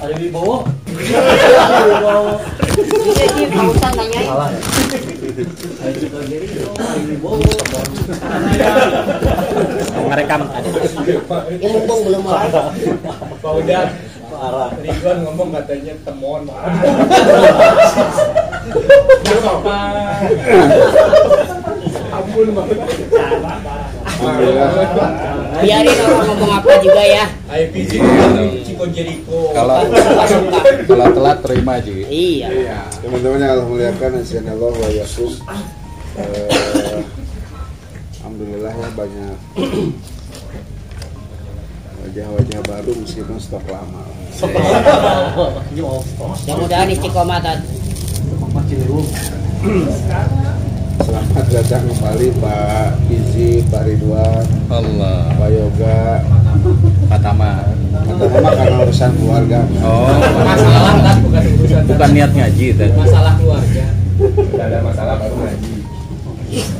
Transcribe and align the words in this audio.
Ada 0.00 0.14
Wibowo. 0.16 0.64
Iya. 0.96 1.20
Salah 3.76 4.06
ya? 4.08 4.22
Mumpung 11.60 12.00
belum. 12.08 12.24
Pak 12.24 13.52
Udan. 13.60 13.88
Ridwan 14.80 15.18
ngomong 15.28 15.52
katanya 15.52 15.92
temon. 16.00 16.48
Gak 19.24 19.36
apa-apa. 19.44 19.76
Ampun 22.14 22.48
banget. 22.54 22.78
Biarin 25.64 25.96
orang 26.04 26.26
ngomong 26.28 26.52
apa 26.60 26.72
juga 26.82 27.02
ya. 27.02 27.26
Kalau 29.54 29.76
kalau 30.84 31.06
telat 31.14 31.38
terima 31.42 31.74
Ji. 31.82 32.04
Iya. 32.06 32.48
Teman-teman 33.02 33.38
yang 33.42 33.52
Allah 33.58 33.66
muliakan 33.66 34.10
Insyaallah 34.22 34.70
wa 34.74 34.88
yakum. 34.90 35.32
Eh, 36.14 37.02
Alhamdulillah 38.22 38.72
ya 38.72 38.88
banyak 38.94 39.36
wajah-wajah 42.04 42.60
baru 42.68 42.92
meskipun 43.02 43.38
stok 43.42 43.66
lama. 43.66 44.06
Mudah-mudahan 45.74 46.88
istiqomah 46.94 47.38
tadi. 47.42 47.66
Selamat 51.02 51.46
datang 51.50 51.82
kembali 51.90 52.28
Pak 52.38 52.88
Izi, 53.10 53.66
Pak 53.66 53.82
Ridwan, 53.82 54.46
Allah. 54.70 55.26
Pak 55.34 55.50
Yoga. 55.50 56.22
Fatama. 57.10 57.66
Pertama 57.90 58.50
karena 58.54 58.76
urusan 58.86 59.10
keluarga. 59.18 59.60
Oh. 59.82 60.06
Masalah 60.46 60.94
kan 61.02 61.16
bukan 61.18 61.42
urusan 61.58 61.82
Bukan 61.90 62.10
niat 62.14 62.30
ngaji 62.30 62.66
tadi. 62.78 62.94
masalah 62.94 63.32
keluarga. 63.34 63.84
Tidak 64.22 64.66
ada 64.70 64.78
masalah 64.86 65.14
baru 65.18 65.36
ngaji. 65.42 65.74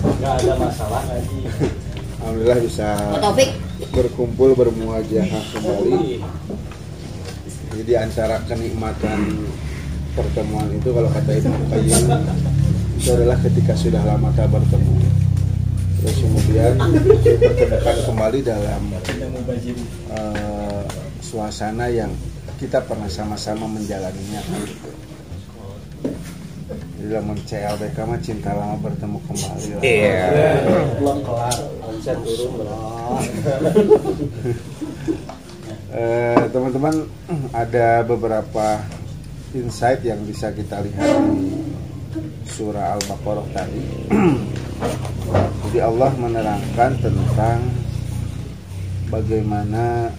Enggak 0.06 0.34
ada 0.38 0.52
masalah 0.62 1.02
lagi. 1.10 1.38
Alhamdulillah 2.22 2.58
bisa 2.62 2.86
Pak 3.18 3.50
berkumpul 3.90 4.50
bermuajahah 4.54 5.42
kembali. 5.50 6.22
Jadi 7.74 7.82
di 7.82 7.94
antara 7.98 8.38
kenikmatan 8.46 9.50
pertemuan 10.14 10.70
itu 10.70 10.94
kalau 10.94 11.10
kata 11.10 11.30
Ibnu 11.42 11.66
Qayyim 11.74 12.02
itu 12.98 13.08
adalah 13.12 13.38
ketika 13.42 13.74
sudah 13.74 14.02
lama 14.06 14.30
tak 14.34 14.48
bertemu. 14.50 14.94
Terus 16.04 16.16
kemudian 16.20 16.74
dipertemukan 17.24 17.96
kembali 18.04 18.38
dalam 18.44 18.82
eh, 20.12 20.82
suasana 21.24 21.88
yang 21.88 22.12
kita 22.60 22.84
pernah 22.84 23.08
sama-sama 23.08 23.64
menjalaninya. 23.66 24.40
Jadi 26.74 27.12
dalam 27.12 27.36
CLBK 27.36 27.96
mah 28.08 28.20
cinta 28.24 28.50
lama 28.56 28.76
bertemu 28.80 29.18
kembali. 29.28 29.68
lah. 29.76 29.82
Iya. 29.84 30.24
Belum 31.00 31.18
kelar, 31.20 31.58
omset 31.84 32.16
turun 32.24 32.50
belum. 32.60 33.20
Eh, 35.94 36.50
teman-teman 36.50 37.06
ada 37.54 38.02
beberapa 38.02 38.82
insight 39.54 40.02
yang 40.02 40.26
bisa 40.26 40.50
kita 40.50 40.82
lihat 40.82 41.06
di 41.06 41.54
surah 42.46 42.98
Al-Baqarah 42.98 43.46
tadi. 43.50 43.84
Jadi 45.68 45.78
Allah 45.82 46.10
menerangkan 46.14 46.90
tentang 47.02 47.58
bagaimana 49.10 50.12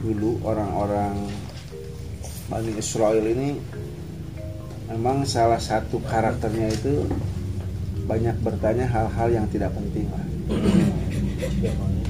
dulu 0.00 0.40
orang-orang 0.46 1.28
Bani 2.48 2.72
Israel 2.80 3.20
ini 3.28 3.60
memang 4.88 5.28
salah 5.28 5.60
satu 5.60 6.00
karakternya 6.08 6.72
itu 6.72 7.04
banyak 8.08 8.40
bertanya 8.40 8.88
hal-hal 8.88 9.28
yang 9.28 9.44
tidak 9.52 9.68
penting 9.76 10.08
lah. 10.08 10.24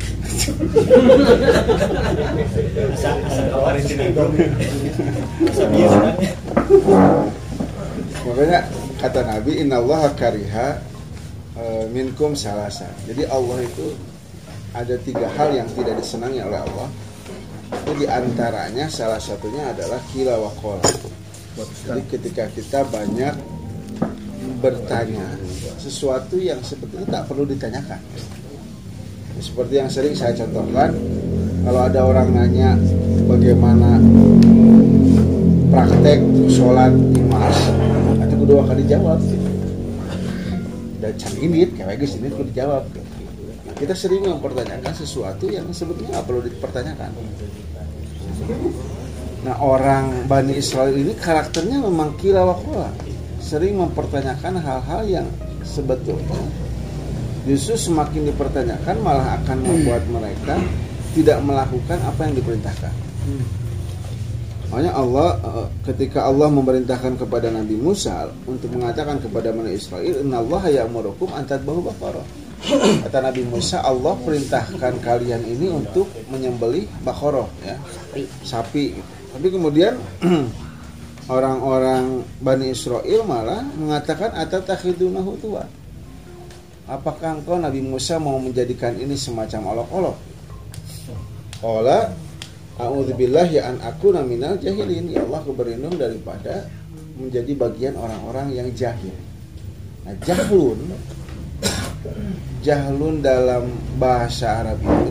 Makanya 8.28 8.60
kata 8.98 9.22
Nabi 9.22 9.62
Innallaha 9.62 10.10
kariha 10.18 10.68
e, 11.54 11.64
minkum 11.94 12.34
salasa. 12.34 12.90
Jadi 13.06 13.22
Allah 13.30 13.62
itu 13.62 13.94
ada 14.74 14.94
tiga 15.00 15.30
hal 15.38 15.54
yang 15.54 15.70
tidak 15.72 16.02
disenangi 16.02 16.42
oleh 16.42 16.58
Allah. 16.58 16.88
Itu 17.72 17.92
di 17.94 18.06
antaranya 18.10 18.90
salah 18.90 19.22
satunya 19.22 19.70
adalah 19.70 20.02
kila 20.10 20.34
wa 20.34 20.50
qala. 20.58 20.84
Jadi 21.58 22.02
ketika 22.10 22.44
kita 22.50 22.86
banyak 22.90 23.34
bertanya 24.58 25.26
sesuatu 25.78 26.38
yang 26.38 26.58
sebetulnya 26.66 27.06
tak 27.06 27.22
perlu 27.30 27.46
ditanyakan. 27.46 28.02
Seperti 29.38 29.74
yang 29.78 29.86
sering 29.86 30.18
saya 30.18 30.34
contohkan, 30.34 30.90
kalau 31.62 31.86
ada 31.86 32.02
orang 32.02 32.34
nanya 32.34 32.74
bagaimana 33.30 34.02
praktek 35.70 36.18
sholat 36.50 36.90
di 37.14 37.22
kedua 38.48 38.64
kali 38.64 38.80
jawab 38.88 39.20
dan 41.04 41.12
can 41.20 41.36
ini 41.36 41.68
kayak 41.68 42.00
guys 42.00 42.16
ini 42.16 42.32
kudu 42.32 42.48
dijawab. 42.48 42.88
Kita 43.76 43.92
sering 43.92 44.24
mempertanyakan 44.24 44.88
sesuatu 44.96 45.52
yang 45.52 45.68
sebetulnya 45.68 46.16
nggak 46.16 46.24
perlu 46.24 46.40
dipertanyakan. 46.48 47.12
Nah 49.44 49.52
orang 49.60 50.24
Bani 50.24 50.56
Israel 50.56 50.96
ini 50.96 51.12
karakternya 51.12 51.76
memang 51.76 52.16
kila 52.16 52.48
wakola 52.48 52.88
sering 53.36 53.76
mempertanyakan 53.84 54.64
hal-hal 54.64 55.04
yang 55.04 55.28
sebetulnya 55.60 56.40
justru 57.44 57.76
semakin 57.76 58.32
dipertanyakan 58.32 58.96
malah 59.04 59.36
akan 59.44 59.60
membuat 59.60 60.08
mereka 60.08 60.56
tidak 61.12 61.36
melakukan 61.44 62.00
apa 62.00 62.20
yang 62.24 62.32
diperintahkan 62.32 62.94
Makanya 64.68 64.92
Allah 64.92 65.28
eh, 65.40 65.66
ketika 65.88 66.28
Allah 66.28 66.52
memerintahkan 66.52 67.16
kepada 67.16 67.48
Nabi 67.48 67.80
Musa 67.80 68.28
untuk 68.44 68.68
mengatakan 68.76 69.16
kepada 69.16 69.48
Bani 69.48 69.72
Israel, 69.72 70.20
"Innallaha 70.20 70.68
ya'murukum 70.68 71.32
an 71.32 71.48
tadbahu 71.48 71.88
baqarah." 71.88 72.26
Kata 73.06 73.18
Nabi 73.24 73.48
Musa, 73.48 73.80
Allah 73.80 74.12
perintahkan 74.20 75.00
kalian 75.00 75.40
ini 75.46 75.72
untuk 75.72 76.10
menyembelih 76.28 76.84
baqarah 77.00 77.48
ya, 77.64 77.78
sapi. 78.44 78.98
gitu. 78.98 79.12
Tapi 79.38 79.46
kemudian 79.48 79.94
orang-orang 81.32 82.26
Bani 82.42 82.68
Israel 82.68 83.24
malah 83.24 83.64
mengatakan 83.72 84.36
atatakhidunahu. 84.36 85.38
Apakah 86.88 87.40
engkau 87.40 87.60
Nabi 87.60 87.84
Musa 87.84 88.16
mau 88.16 88.40
menjadikan 88.40 88.96
ini 88.96 89.16
semacam 89.16 89.76
olok-olok? 89.76 90.16
Qala 91.60 92.27
A'udzubillah 92.78 93.50
ya 93.50 93.74
an 93.74 93.82
aku 93.82 94.14
minal 94.22 94.54
jahilin. 94.54 95.10
Ya 95.10 95.26
Allah, 95.26 95.42
aku 95.42 95.50
berlindung 95.50 95.98
daripada 95.98 96.70
menjadi 97.18 97.52
bagian 97.58 97.94
orang-orang 97.98 98.54
yang 98.54 98.68
jahil. 98.70 99.14
Nah, 100.06 100.14
jahlun 100.22 100.78
jahlun 102.62 103.18
dalam 103.18 103.66
bahasa 103.98 104.62
Arab 104.62 104.78
itu 104.78 105.10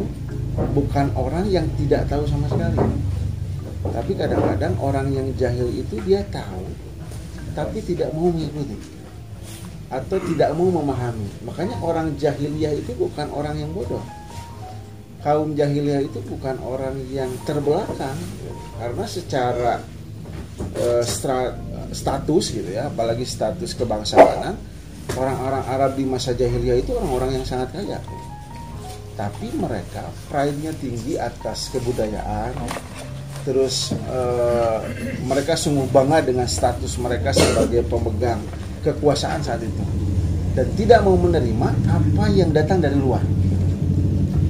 bukan 0.71 1.11
orang 1.19 1.51
yang 1.51 1.67
tidak 1.75 2.07
tahu 2.07 2.23
sama 2.23 2.47
sekali. 2.47 2.79
Tapi 3.87 4.11
kadang-kadang 4.15 4.73
orang 4.79 5.11
yang 5.11 5.27
jahil 5.35 5.67
itu 5.75 5.99
dia 6.07 6.23
tahu 6.31 6.65
tapi 7.51 7.81
tidak 7.81 8.13
mau 8.13 8.29
mengikuti 8.29 8.77
atau 9.91 10.17
tidak 10.23 10.55
mau 10.55 10.71
memahami. 10.71 11.27
Makanya 11.43 11.75
orang 11.83 12.15
jahiliyah 12.15 12.79
itu 12.79 12.95
bukan 12.95 13.27
orang 13.35 13.59
yang 13.59 13.71
bodoh 13.75 14.03
kaum 15.27 15.51
jahiliyah 15.59 16.07
itu 16.07 16.23
bukan 16.23 16.55
orang 16.63 16.95
yang 17.11 17.27
terbelakang. 17.43 18.15
Karena 18.79 19.03
secara 19.03 19.83
eh, 20.79 21.03
stra- 21.03 21.59
status 21.91 22.55
gitu 22.55 22.71
ya 22.71 22.87
apalagi 22.87 23.27
status 23.27 23.75
kebangsawanan 23.75 24.55
orang-orang 25.19 25.63
Arab 25.67 25.91
di 25.99 26.07
masa 26.07 26.31
jahiliyah 26.31 26.79
itu 26.79 26.95
orang-orang 26.95 27.43
yang 27.43 27.45
sangat 27.45 27.75
kaya. 27.75 27.99
Tapi 29.19 29.51
mereka 29.59 30.07
pride-nya 30.31 30.71
tinggi 30.79 31.19
atas 31.19 31.75
kebudayaan. 31.75 32.55
Terus 33.43 33.91
eh, 33.91 34.79
mereka 35.27 35.59
sungguh 35.59 35.91
bangga 35.91 36.23
dengan 36.23 36.47
status 36.47 36.95
mereka 37.03 37.35
sebagai 37.35 37.83
pemegang 37.83 38.39
kekuasaan 38.79 39.43
saat 39.43 39.59
itu. 39.59 39.83
Dan 40.55 40.71
tidak 40.79 41.03
mau 41.03 41.19
menerima 41.19 41.69
apa 41.91 42.25
yang 42.31 42.55
datang 42.55 42.79
dari 42.79 42.95
luar 42.95 43.21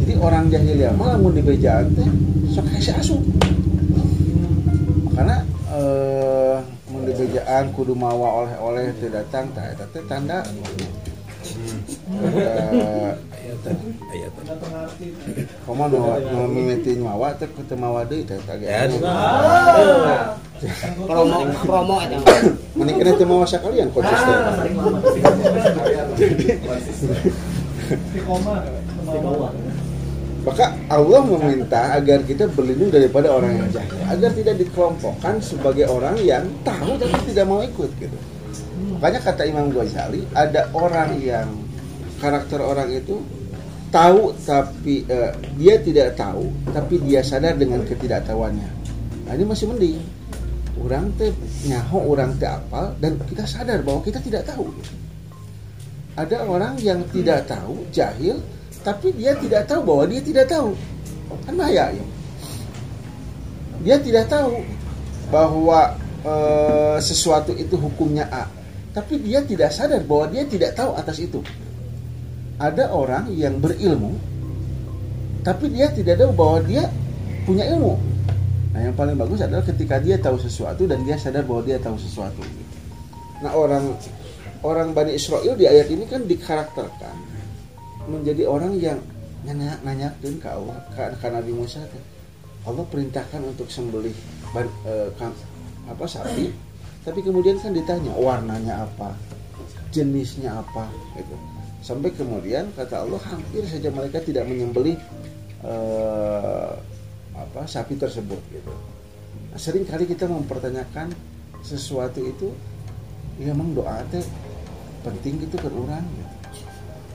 jadi 0.08 0.24
orang 0.24 0.48
jahiliyah 0.48 0.96
mah 0.96 1.20
lamun 1.20 1.36
di 1.36 1.44
bejaan 1.44 1.92
teh 1.92 2.08
sok 2.56 2.64
hese 2.72 2.96
asup 2.96 3.20
karena 5.12 5.44
eh 5.76 6.64
mun 6.88 7.04
di 7.04 7.12
bejaan 7.12 7.76
kudu 7.76 7.92
mawa 7.92 8.48
oleh-oleh 8.48 8.96
teu 9.04 9.12
datang 9.12 9.52
tah 9.52 9.68
eta 9.68 9.84
teh 9.92 10.00
tanda 10.08 10.48
Eh, 12.08 13.12
Ayat. 14.12 14.32
Komo 15.64 15.88
nu 15.92 15.98
nu 16.12 16.40
mimiti 16.48 16.96
nyawa 17.00 17.36
teh 17.40 17.48
ku 17.52 17.64
teu 17.68 17.76
mawa 17.76 18.04
deui 18.08 18.24
teh 18.24 18.36
kage. 18.48 18.68
Ya, 18.68 18.88
promo 21.08 21.48
promo 21.64 21.96
itu 22.04 22.20
Mani 22.76 22.92
kena 22.96 23.12
teu 23.16 23.28
mawa 23.28 23.48
sakalian 23.48 23.92
konsisten. 23.92 24.40
Maka 30.48 30.72
Allah 30.88 31.22
meminta 31.28 31.92
agar 32.00 32.24
kita 32.24 32.48
berlindung 32.48 32.88
daripada 32.88 33.36
orang 33.36 33.60
yang 33.60 33.68
jahil, 33.68 34.00
agar 34.08 34.32
tidak 34.32 34.56
dikelompokkan 34.64 35.44
sebagai 35.44 35.92
orang 35.92 36.16
yang 36.24 36.48
tahu 36.64 36.96
tapi 36.96 37.20
tidak 37.28 37.46
mau 37.52 37.60
ikut 37.60 37.92
gitu. 38.00 38.18
Makanya 38.96 39.20
kata 39.28 39.44
Imam 39.44 39.68
Ghazali, 39.76 40.24
ada 40.32 40.72
orang 40.72 41.20
yang 41.20 41.52
karakter 42.24 42.64
orang 42.64 42.88
itu 42.96 43.20
tahu 43.92 44.32
tapi 44.48 45.04
eh, 45.12 45.36
dia 45.60 45.84
tidak 45.84 46.16
tahu 46.16 46.48
tapi 46.72 46.96
dia 47.04 47.20
sadar 47.20 47.60
dengan 47.60 47.84
ketidaktahuannya. 47.84 48.70
Nah, 49.28 49.32
ini 49.36 49.44
masih 49.44 49.68
mending. 49.68 50.00
Orang 50.80 51.12
teh 51.20 51.36
nyaho 51.68 52.08
orang 52.08 52.40
teh 52.40 52.48
apal 52.48 52.96
dan 53.04 53.20
kita 53.28 53.44
sadar 53.44 53.84
bahwa 53.84 54.00
kita 54.00 54.24
tidak 54.24 54.48
tahu. 54.48 54.72
Ada 56.16 56.48
orang 56.48 56.80
yang 56.80 57.04
tidak 57.12 57.46
tahu, 57.46 57.84
jahil, 57.92 58.40
tapi 58.88 59.12
dia 59.20 59.36
tidak 59.36 59.68
tahu 59.68 59.84
bahwa 59.84 60.08
dia 60.08 60.24
tidak 60.24 60.48
tahu. 60.48 60.72
Kan 61.44 61.60
bahaya 61.60 61.92
ya. 61.92 62.06
Dia 63.84 64.00
tidak 64.00 64.32
tahu 64.32 64.64
bahwa 65.28 65.92
eh, 66.24 66.98
sesuatu 67.04 67.52
itu 67.52 67.76
hukumnya 67.76 68.32
A, 68.32 68.48
tapi 68.96 69.20
dia 69.20 69.44
tidak 69.44 69.76
sadar 69.76 70.08
bahwa 70.08 70.32
dia 70.32 70.48
tidak 70.48 70.72
tahu 70.80 70.96
atas 70.96 71.20
itu. 71.20 71.44
Ada 72.64 72.96
orang 72.96 73.28
yang 73.36 73.60
berilmu, 73.60 74.16
tapi 75.44 75.68
dia 75.68 75.92
tidak 75.92 76.24
tahu 76.24 76.32
bahwa 76.32 76.64
dia 76.64 76.88
punya 77.44 77.68
ilmu. 77.68 78.00
Nah, 78.72 78.88
yang 78.88 78.96
paling 78.96 79.20
bagus 79.20 79.44
adalah 79.44 79.68
ketika 79.68 80.00
dia 80.00 80.16
tahu 80.16 80.40
sesuatu 80.40 80.88
dan 80.88 81.04
dia 81.04 81.20
sadar 81.20 81.44
bahwa 81.44 81.60
dia 81.68 81.76
tahu 81.76 82.00
sesuatu. 82.00 82.40
Nah, 83.44 83.52
orang 83.52 83.84
orang 84.64 84.96
Bani 84.96 85.12
Israel 85.12 85.60
di 85.60 85.68
ayat 85.68 85.92
ini 85.92 86.08
kan 86.08 86.24
dikarakterkan 86.24 87.37
menjadi 88.08 88.48
orang 88.48 88.80
yang 88.80 89.00
nanya 89.46 89.78
nanyakeun 89.84 90.40
ke 90.42 90.50
Allah, 90.50 90.80
ke 90.96 91.28
Nabi 91.30 91.52
Musa 91.54 91.84
teh. 91.88 92.04
Allah 92.68 92.84
perintahkan 92.84 93.44
untuk 93.48 93.72
sembelih 93.72 94.12
kam- 95.16 95.40
apa 95.88 96.04
sapi, 96.04 96.52
tapi 97.08 97.24
kemudian 97.24 97.56
kan 97.64 97.72
ditanya 97.72 98.12
warnanya 98.12 98.84
apa, 98.84 99.16
jenisnya 99.96 100.52
apa, 100.60 100.92
gitu. 101.16 101.36
Sampai 101.80 102.12
kemudian 102.12 102.68
kata 102.76 103.08
Allah 103.08 103.22
hampir 103.24 103.64
saja 103.64 103.88
mereka 103.88 104.20
tidak 104.20 104.44
menyembelih 104.52 105.00
eh, 105.64 106.72
apa 107.32 107.62
sapi 107.64 107.96
tersebut, 107.96 108.42
gitu. 108.52 108.74
Nah, 109.54 109.60
sering 109.62 109.88
kali 109.88 110.04
kita 110.04 110.28
mempertanyakan 110.28 111.16
sesuatu 111.64 112.20
itu, 112.20 112.52
ya 113.40 113.56
emang 113.56 113.72
doa 113.72 114.04
teh 114.12 114.26
penting 115.08 115.40
gitu 115.48 115.56
ke 115.56 115.72
orang, 115.72 116.04
gitu 116.04 116.27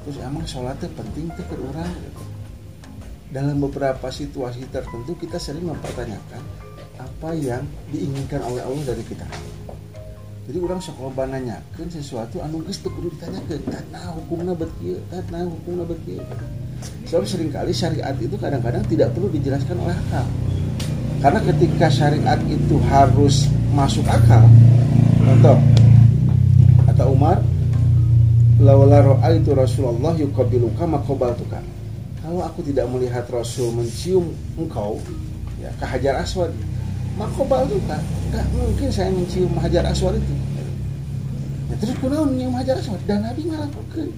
terus 0.03 0.19
emang 0.23 0.45
sholatnya 0.47 0.89
penting 0.95 1.31
tuh 1.35 1.45
ke 1.47 1.57
orang. 1.59 1.91
Gitu. 1.91 2.23
dalam 3.33 3.57
beberapa 3.65 4.13
situasi 4.13 4.69
tertentu 4.69 5.17
kita 5.17 5.41
sering 5.41 5.65
mempertanyakan 5.65 6.45
apa 7.01 7.33
yang 7.33 7.65
diinginkan 7.89 8.45
oleh 8.45 8.61
Allah 8.61 8.93
dari 8.93 9.01
kita. 9.09 9.25
Jadi 10.45 10.59
orang 10.61 10.85
sekolah 10.85 11.25
nanyakan 11.25 11.89
sesuatu 11.89 12.45
anu 12.45 12.61
geus 12.61 12.85
teu 12.85 12.93
kudu 12.93 13.09
ditanyakeun. 13.17 13.65
Tah 13.89 14.13
hukumna 14.21 14.53
bet 14.53 14.69
kieu 14.77 15.01
tah 15.09 15.25
hukumna 15.49 15.89
bet 15.89 15.97
kieu. 16.05 16.21
Sebab 17.09 17.25
sering 17.25 17.49
kali 17.49 17.73
syariat 17.73 18.13
itu 18.21 18.37
kadang-kadang 18.37 18.85
tidak 18.85 19.17
perlu 19.17 19.33
dijelaskan 19.33 19.81
oleh 19.81 19.97
akal. 19.97 20.29
Karena 21.25 21.41
ketika 21.41 21.89
syariat 21.89 22.41
itu 22.53 22.77
harus 22.93 23.49
masuk 23.73 24.05
akal 24.05 24.45
contoh 25.25 25.57
kata 26.85 27.05
Umar 27.09 27.41
laula 28.63 29.03
itu 29.35 29.51
Rasulullah 29.53 30.15
yuqabiluka 30.15 30.87
maqabaltuka. 30.87 31.59
Kalau 32.23 32.47
aku 32.47 32.63
tidak 32.63 32.87
melihat 32.87 33.27
Rasul 33.27 33.75
mencium 33.75 34.31
engkau 34.55 35.03
ya 35.59 35.71
ke 35.75 35.85
Hajar 35.85 36.23
Aswad, 36.23 36.55
maqabaltuka. 37.19 37.99
Enggak 38.31 38.47
mungkin 38.55 38.89
saya 38.95 39.11
mencium 39.11 39.51
Hajar 39.59 39.83
Aswad 39.91 40.17
itu. 40.17 40.35
Ya, 41.69 41.75
terus 41.83 41.99
kunaon 41.99 42.39
nyium 42.39 42.55
Hajar 42.55 42.79
Aswad 42.79 43.03
dan 43.11 43.27
Nabi 43.27 43.51
ngalakukeun. 43.51 44.15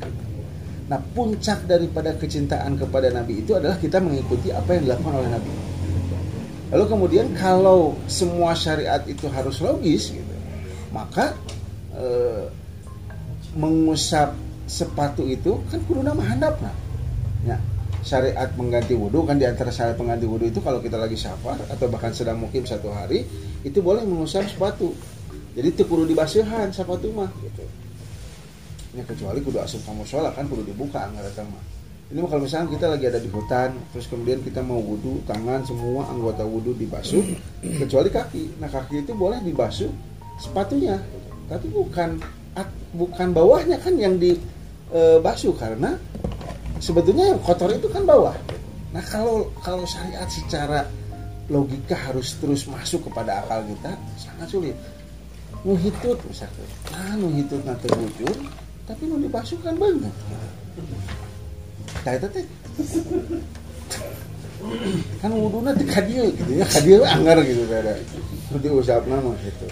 Nah, 0.84 1.00
puncak 1.16 1.64
daripada 1.64 2.12
kecintaan 2.12 2.76
kepada 2.76 3.08
Nabi 3.08 3.40
itu 3.40 3.56
adalah 3.56 3.80
kita 3.80 3.96
mengikuti 4.04 4.52
apa 4.52 4.76
yang 4.76 4.84
dilakukan 4.84 5.14
oleh 5.16 5.30
Nabi. 5.32 5.52
Lalu 6.76 6.84
kemudian 6.90 7.26
kalau 7.38 7.96
semua 8.04 8.52
syariat 8.52 9.00
itu 9.08 9.24
harus 9.32 9.64
logis 9.64 10.12
gitu, 10.12 10.34
maka 10.92 11.32
eh, 11.96 12.44
mengusap 13.54 14.34
sepatu 14.64 15.24
itu 15.28 15.60
kan 15.68 15.80
kudu 15.84 16.00
nama 16.02 16.22
handap 16.24 16.58
nah. 16.60 16.74
Ya, 17.44 17.60
syariat 18.00 18.48
mengganti 18.56 18.96
wudhu 18.96 19.24
kan 19.28 19.36
di 19.36 19.44
antara 19.44 19.68
syariat 19.68 19.96
pengganti 19.96 20.24
wudhu 20.24 20.48
itu 20.48 20.60
kalau 20.64 20.80
kita 20.80 20.96
lagi 20.96 21.16
safar 21.16 21.60
atau 21.68 21.86
bahkan 21.88 22.12
sedang 22.12 22.40
mukim 22.40 22.64
satu 22.64 22.88
hari 22.92 23.24
itu 23.64 23.78
boleh 23.80 24.04
mengusap 24.04 24.48
sepatu. 24.48 24.92
Jadi 25.54 25.70
itu 25.70 25.82
kudu 25.86 26.08
dibasuhan 26.08 26.72
sepatu 26.72 27.12
mah 27.12 27.30
gitu. 27.44 27.64
Ya 28.94 29.02
kecuali 29.04 29.40
kudu 29.44 29.58
asup 29.60 29.84
kamu 29.84 30.04
sholat 30.08 30.32
kan 30.36 30.48
kudu 30.48 30.64
dibuka 30.64 31.04
anggar 31.04 31.24
mah. 31.48 31.64
Ini 32.12 32.20
kalau 32.28 32.44
misalnya 32.44 32.68
kita 32.68 32.86
lagi 32.92 33.04
ada 33.08 33.16
di 33.16 33.32
hutan, 33.32 33.72
terus 33.90 34.04
kemudian 34.12 34.44
kita 34.44 34.60
mau 34.60 34.76
wudhu, 34.76 35.24
tangan 35.24 35.64
semua 35.64 36.04
anggota 36.12 36.44
wudhu 36.44 36.76
dibasuh, 36.76 37.24
kecuali 37.64 38.12
kaki. 38.12 38.60
Nah 38.60 38.68
kaki 38.68 39.08
itu 39.08 39.16
boleh 39.16 39.40
dibasuh 39.40 39.88
sepatunya, 40.36 41.00
tapi 41.48 41.72
bukan 41.72 42.20
bukan 42.94 43.34
bawahnya 43.34 43.82
kan 43.82 43.98
yang 43.98 44.18
dibasuh 44.22 45.54
karena 45.58 45.98
sebetulnya 46.78 47.34
yang 47.34 47.40
kotor 47.42 47.70
itu 47.74 47.90
kan 47.90 48.06
bawah. 48.06 48.34
Nah 48.94 49.02
kalau 49.02 49.50
kalau 49.58 49.82
syariat 49.82 50.30
secara 50.30 50.86
logika 51.50 51.98
harus 51.98 52.38
terus 52.38 52.64
masuk 52.70 53.10
kepada 53.10 53.42
akal 53.42 53.66
kita 53.66 53.92
sangat 54.16 54.48
sulit. 54.48 54.76
Nuhitut 55.64 56.20
misalkan, 56.28 56.68
nah 56.92 57.16
nuhitut 57.16 57.64
nanti 57.64 57.88
bujur, 57.88 58.36
tapi 58.84 59.08
nu 59.08 59.16
dibasuh 59.16 59.56
kan 59.64 59.72
banget. 59.80 60.12
Nah 62.04 62.12
itu 62.12 62.28
kan 65.20 65.30
wuduna 65.32 65.70
di 65.76 65.84
kadieu 65.84 66.32
gitu 66.32 66.52
ya 66.56 66.66
kadieu 66.66 67.02
anggar 67.04 67.38
gitu 67.44 67.62
ada. 67.68 67.94
Di 68.54 68.68
usap 68.70 69.04
nama 69.10 69.34
gitu 69.42 69.66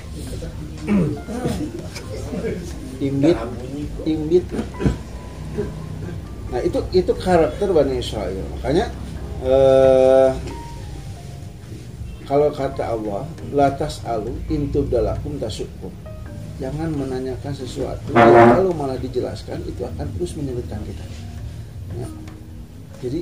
imbit 3.03 3.39
imbit. 4.07 4.45
Nah 6.53 6.61
itu 6.63 6.79
itu 6.95 7.13
karakter 7.17 7.69
Bani 7.73 7.99
Israel. 7.99 8.45
Makanya 8.59 8.87
eh, 9.43 10.31
kalau 12.29 12.49
kata 12.55 12.85
Allah 12.87 13.27
latas 13.51 14.01
alu 14.07 14.33
intub 14.49 14.89
dalakum 14.89 15.37
tasukum. 15.43 15.91
Jangan 16.61 16.95
menanyakan 16.95 17.51
sesuatu 17.59 18.15
kalau 18.15 18.71
malah 18.71 18.95
dijelaskan 19.01 19.67
itu 19.67 19.83
akan 19.83 20.07
terus 20.15 20.39
menyulitkan 20.39 20.79
kita. 20.87 21.05
Ya. 21.93 22.09
jadi 23.05 23.21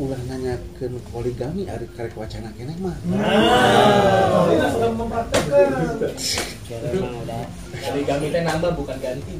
ulah 0.00 0.16
nanya 0.32 0.56
ke 0.80 0.88
poligami 1.12 1.68
ari 1.68 1.84
karek 1.92 2.16
wacana 2.16 2.48
keneh 2.56 2.72
mah. 2.80 2.96
Emang 6.80 7.12
udah 7.20 7.44
Dari 7.70 8.02
kami 8.08 8.32
teh 8.32 8.40
nambah 8.40 8.72
bukan 8.80 8.96
ganti. 8.96 9.34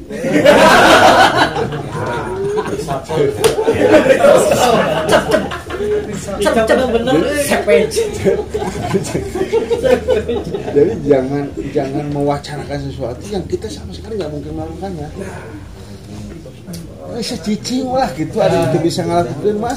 jadi 10.71 10.93
jangan 11.01 11.45
jangan 11.73 12.05
mewacanakan 12.13 12.79
sesuatu 12.85 13.23
yang 13.33 13.45
kita 13.49 13.65
sama 13.65 13.89
sekali 13.89 14.21
nggak 14.21 14.29
mungkin 14.29 14.53
melakukannya 14.53 15.09
Eh, 17.11 17.19
secicing 17.19 17.91
lah 17.91 18.07
gitu 18.15 18.39
ada 18.39 18.71
yang 18.71 18.79
bisa 18.79 19.03
ngelakuin 19.03 19.59
mah 19.59 19.75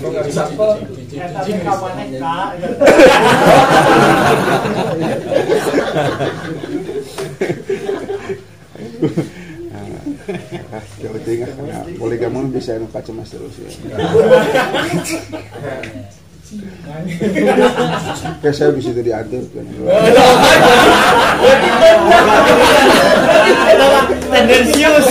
Kok 0.00 0.08
nggak 0.08 0.24
bisa 0.32 0.48
kok? 0.56 0.80
Ah, 10.72 10.80
jauh 11.02 11.18
tinggal 11.26 11.50
nah, 11.68 11.84
poligami 12.00 12.48
bisa 12.48 12.80
anu 12.80 12.88
kacemas 12.88 13.28
terus 13.28 13.60
ya. 13.60 13.68
Ya 18.42 18.50
saya 18.52 18.70
bisa 18.76 18.92
jadi 18.92 19.24
adat 19.24 19.46
kan. 19.56 19.64
Tendensius. 24.32 25.08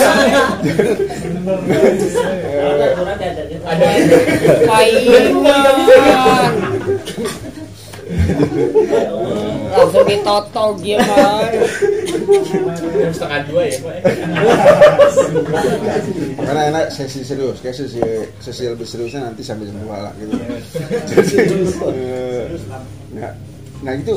Ada. 3.61 3.87
Baik. 4.69 5.09
Langsung 9.71 10.05
ditoto 10.05 10.65
gimana? 10.83 11.47
Jam 12.91 13.11
setengah 13.15 13.41
dua 13.47 13.63
ya 13.65 13.77
Pak. 13.79 13.97
karena 16.41 16.61
enak 16.73 16.85
sesi 16.91 17.21
serius 17.23 17.57
kayak 17.63 17.75
sesi 17.77 18.01
sesi 18.43 18.63
lebih 18.67 18.87
seriusnya 18.87 19.31
nanti 19.31 19.41
sampai 19.45 19.67
jam 19.69 19.77
dua 19.79 20.09
lah 20.09 20.13
gitu 20.19 20.35
nah, 23.15 23.31
nah 23.81 23.93
itu 23.95 24.13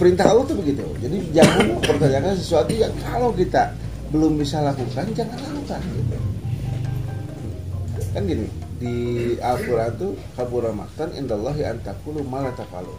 perintah 0.00 0.32
Allah 0.32 0.44
tuh 0.48 0.56
begitu 0.58 0.84
jadi 1.02 1.18
jangan 1.36 1.76
mempertanyakan 1.76 2.34
sesuatu 2.38 2.72
yang 2.72 2.92
kalau 3.04 3.30
kita 3.36 3.72
belum 4.14 4.38
bisa 4.38 4.62
lakukan 4.62 5.06
jangan 5.12 5.38
lakukan 5.42 5.80
gitu. 5.82 6.16
kan 8.14 8.22
gini 8.24 8.46
di 8.78 8.94
Al-Quran 9.38 9.90
tuh 9.98 10.12
kabura 10.38 10.70
maktan 10.70 11.10
indallahi 11.14 11.62
antakulu 11.66 12.22
malatakalu 12.26 12.94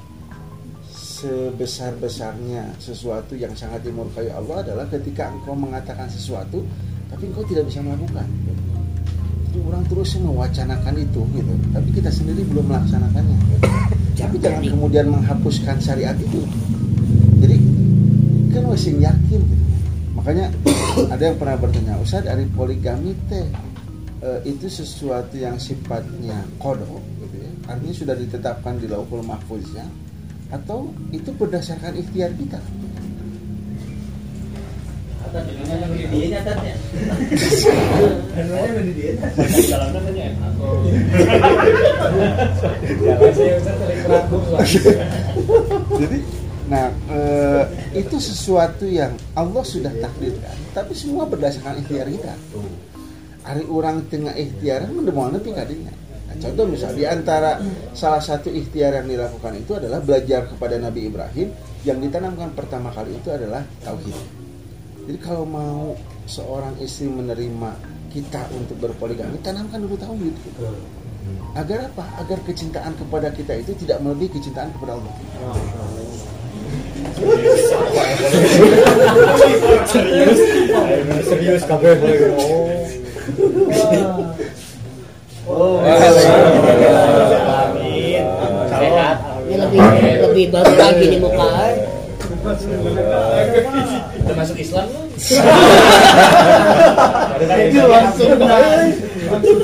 sebesar-besarnya 1.16 2.76
sesuatu 2.76 3.40
yang 3.40 3.56
sangat 3.56 3.88
dimurkai 3.88 4.28
Allah 4.36 4.60
adalah 4.60 4.86
ketika 4.92 5.32
engkau 5.32 5.56
mengatakan 5.56 6.12
sesuatu 6.12 6.60
tapi 7.08 7.32
engkau 7.32 7.48
tidak 7.48 7.72
bisa 7.72 7.80
melakukan. 7.80 8.28
Jadi 9.48 9.58
orang 9.64 9.84
terus 9.88 10.20
mewacanakan 10.20 10.96
itu 11.00 11.22
gitu. 11.32 11.54
Tapi 11.72 11.90
kita 11.96 12.12
sendiri 12.12 12.44
belum 12.52 12.68
melaksanakannya 12.68 13.38
tapi 14.20 14.36
jangan 14.44 14.64
kemudian 14.68 15.08
menghapuskan 15.08 15.80
syariat 15.80 16.18
itu. 16.20 16.44
Jadi 17.40 17.56
kan 18.52 18.64
masih 18.68 19.00
yakin 19.00 19.40
gitu. 19.40 19.66
Makanya 20.20 20.52
ada 21.16 21.24
yang 21.24 21.38
pernah 21.40 21.56
bertanya 21.56 21.96
Ustaz 22.04 22.28
dari 22.28 22.44
poligami 22.52 23.16
teh 23.32 23.48
eh, 24.20 24.40
itu 24.44 24.68
sesuatu 24.68 25.40
yang 25.40 25.56
sifatnya 25.56 26.44
kodok 26.60 27.00
gitu 27.24 27.36
ya. 27.40 27.52
Artinya 27.72 27.96
sudah 27.96 28.16
ditetapkan 28.20 28.76
di 28.84 28.92
lauhul 28.92 29.24
mahfuznya 29.24 29.88
atau 30.54 30.94
itu 31.10 31.30
berdasarkan 31.34 31.98
ikhtiar 31.98 32.32
kita? 32.38 32.60
Dengan 35.36 35.92
jadi 46.00 46.18
nah 46.66 46.90
eh, 47.14 47.64
itu 47.94 48.18
sesuatu 48.18 48.90
yang 48.90 49.14
Allah 49.38 49.62
sudah 49.62 49.94
takdirkan 50.02 50.58
tapi 50.74 50.98
semua 50.98 51.30
berdasarkan 51.30 51.84
ikhtiar 51.84 52.08
kita. 52.10 52.34
Hari 53.46 53.70
orang 53.70 54.08
tengah 54.10 54.34
ikhtiar 54.34 54.90
nepi 54.90 55.52
kadinya 55.54 55.94
nah, 55.94 56.05
contoh 56.42 56.66
misal 56.68 56.92
di 56.94 57.06
antara 57.08 57.60
salah 57.96 58.22
satu 58.22 58.52
ikhtiar 58.52 59.02
yang 59.04 59.08
dilakukan 59.08 59.54
itu 59.56 59.72
adalah 59.78 60.00
belajar 60.04 60.48
kepada 60.50 60.76
Nabi 60.80 61.08
Ibrahim 61.08 61.50
yang 61.88 62.02
ditanamkan 62.02 62.52
pertama 62.58 62.92
kali 62.92 63.16
itu 63.16 63.30
adalah 63.32 63.64
tauhid 63.84 64.18
jadi 65.06 65.18
kalau 65.22 65.46
mau 65.46 65.94
seorang 66.26 66.74
istri 66.82 67.06
menerima 67.06 67.72
kita 68.10 68.48
untuk 68.56 68.80
berpoligami 68.80 69.38
tanamkan 69.44 69.84
dulu 69.84 69.96
tauhid 70.00 70.34
gitu. 70.34 70.62
agar 71.58 71.90
apa 71.92 72.06
agar 72.26 72.40
kecintaan 72.46 72.94
kepada 72.96 73.30
kita 73.34 73.54
itu 73.60 73.72
tidak 73.86 74.02
melebihi 74.02 74.32
kecintaan 74.40 74.72
kepada 74.76 74.98
Allah 74.98 75.14
Serius 81.26 81.64
kabeh 81.64 81.94
boleh. 82.02 82.96
Oh. 85.46 85.78
Amin. 87.46 88.24
Sehat. 88.70 89.18
Ini 89.46 89.56
lebih 89.62 89.82
lebih 90.26 90.46
baru 90.50 90.74
lagi 90.74 91.06
di 91.06 91.18
muka. 91.22 91.50
Udah 94.26 94.36
masuk 94.38 94.58
Islam? 94.58 94.90
Itu 97.46 97.82
langsung 97.86 98.38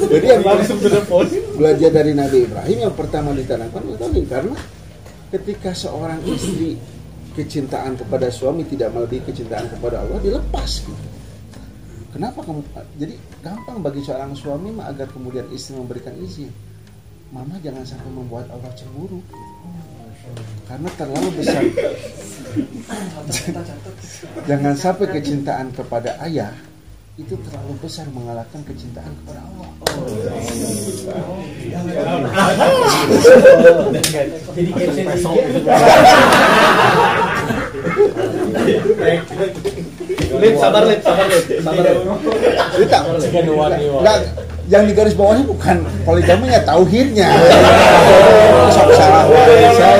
Jadi 0.10 0.26
yang 0.26 0.42
belajar 1.58 1.90
dari 1.94 2.14
Nabi 2.14 2.38
Ibrahim 2.46 2.78
yang 2.90 2.96
pertama 2.98 3.34
ditanamkan 3.34 3.82
itu 3.86 4.26
karena 4.30 4.58
ketika 5.34 5.74
seorang 5.74 6.22
istri 6.30 6.78
kecintaan 7.32 7.96
kepada 7.96 8.28
suami 8.28 8.68
tidak 8.68 8.92
melebihi 8.92 9.24
kecintaan 9.24 9.72
kepada 9.72 10.04
Allah 10.04 10.20
dilepas 10.20 10.84
gitu. 10.84 11.08
Kenapa 12.12 12.44
kamu 12.44 12.60
jadi 13.00 13.16
gampang 13.42 13.82
bagi 13.82 14.06
seorang 14.06 14.38
suami 14.38 14.70
agar 14.80 15.10
kemudian 15.10 15.50
istri 15.50 15.74
memberikan 15.74 16.14
izin. 16.22 16.54
Mama 17.34 17.58
jangan 17.66 17.84
sampai 17.84 18.12
membuat 18.14 18.46
Allah 18.54 18.72
cemburu. 18.78 19.20
Karena 20.70 20.90
terlalu 20.96 21.30
besar. 21.42 21.64
jangan 24.50 24.76
sampai 24.78 25.08
kecintaan 25.18 25.74
kepada 25.74 26.22
ayah 26.24 26.54
itu 27.20 27.36
terlalu 27.44 27.76
besar 27.84 28.08
mengalahkan 28.10 28.64
kecintaan 28.64 29.12
kepada 29.22 29.44
Allah. 29.44 29.70
Jadi 34.56 34.72
caption 38.72 39.50
Lip, 40.32 40.56
sabar 40.58 40.84
lip, 40.88 41.00
sabar 41.04 41.26
lip, 41.28 41.44
sabar 41.60 41.84
lip. 41.84 41.98
Jadi 42.72 42.86
tak, 42.88 43.02
enggak, 43.04 44.18
yang 44.68 44.84
di 44.88 44.94
garis 44.96 45.12
bawahnya 45.14 45.44
bukan 45.44 45.78
poligaminya, 46.04 46.60
tauhidnya. 46.64 47.30
Sok 48.72 48.90
salah. 48.96 49.24
Saya- 49.76 50.00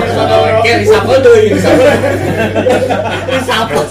Oke, 0.62 0.72
risapel 0.78 1.18
tuh, 1.20 1.34
risapel. 3.28 3.82